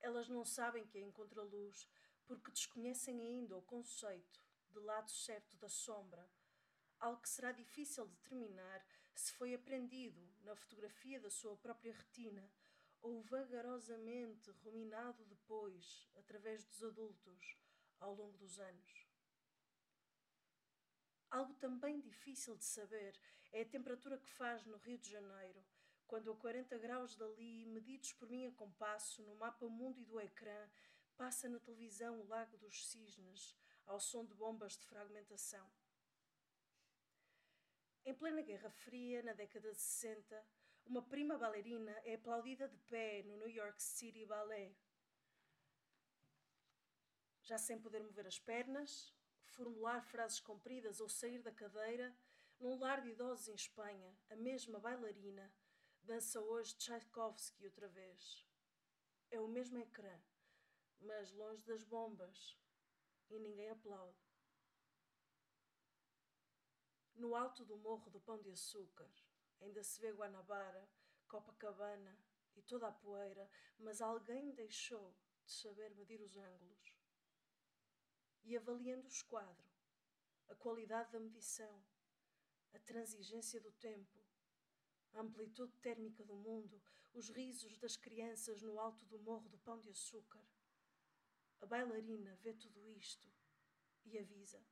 [0.00, 1.86] Elas não sabem que é em contraluz,
[2.26, 4.40] porque desconhecem ainda o conceito
[4.70, 6.30] de lado certo da sombra,
[6.98, 12.50] algo que será difícil determinar se foi aprendido na fotografia da sua própria retina
[13.02, 17.58] ou vagarosamente ruminado depois, através dos adultos,
[17.98, 19.06] ao longo dos anos.
[21.30, 23.18] Algo também difícil de saber
[23.52, 25.64] é a temperatura que faz no Rio de Janeiro,
[26.06, 30.20] quando a 40 graus dali, medidos por mim a compasso no mapa mundo e do
[30.20, 30.68] ecrã,
[31.16, 33.56] passa na televisão o Lago dos Cisnes,
[33.86, 35.70] ao som de bombas de fragmentação.
[38.04, 40.44] Em plena Guerra Fria, na década de 60,
[40.90, 44.76] uma prima bailarina é aplaudida de pé no New York City Ballet.
[47.42, 49.14] Já sem poder mover as pernas,
[49.44, 52.12] formular frases compridas ou sair da cadeira,
[52.58, 55.54] num lar de idosos em Espanha, a mesma bailarina
[56.02, 58.44] dança hoje Tchaikovsky outra vez.
[59.30, 60.20] É o mesmo ecrã,
[60.98, 62.58] mas longe das bombas,
[63.30, 64.28] e ninguém aplaude.
[67.14, 69.08] No alto do morro do Pão de Açúcar,
[69.60, 70.88] ainda se vê Guanabara,
[71.28, 72.18] Copacabana
[72.56, 75.14] e toda a poeira, mas alguém deixou
[75.44, 76.98] de saber medir os ângulos.
[78.42, 79.70] E avaliando o esquadro,
[80.48, 81.84] a qualidade da medição,
[82.72, 84.18] a transigência do tempo,
[85.12, 86.82] a amplitude térmica do mundo,
[87.12, 90.44] os risos das crianças no alto do morro do Pão de Açúcar,
[91.60, 93.30] a bailarina vê tudo isto
[94.04, 94.64] e avisa: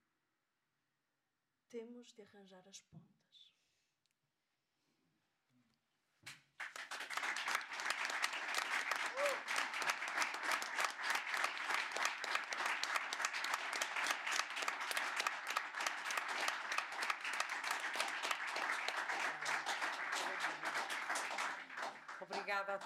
[1.68, 3.17] temos de arranjar as pontas.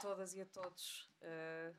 [0.02, 1.08] todas e a todos.
[1.22, 1.72] Uh,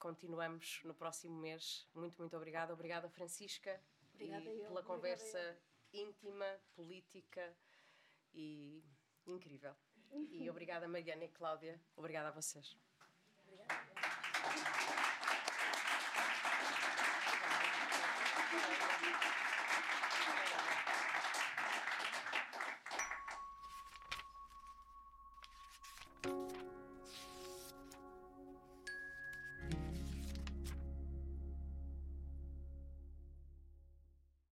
[0.00, 1.86] continuamos no próximo mês.
[1.94, 2.72] Muito, muito obrigada.
[2.72, 3.80] Obrigada, Francisca.
[4.12, 5.56] Obrigada eu, pela conversa
[5.92, 6.44] íntima,
[6.74, 7.56] política
[8.34, 8.84] e
[9.24, 9.74] incrível.
[10.10, 10.50] E uhum.
[10.50, 11.80] obrigada, Mariana e Cláudia.
[11.94, 12.76] Obrigada a vocês.
[13.46, 13.68] Obrigada.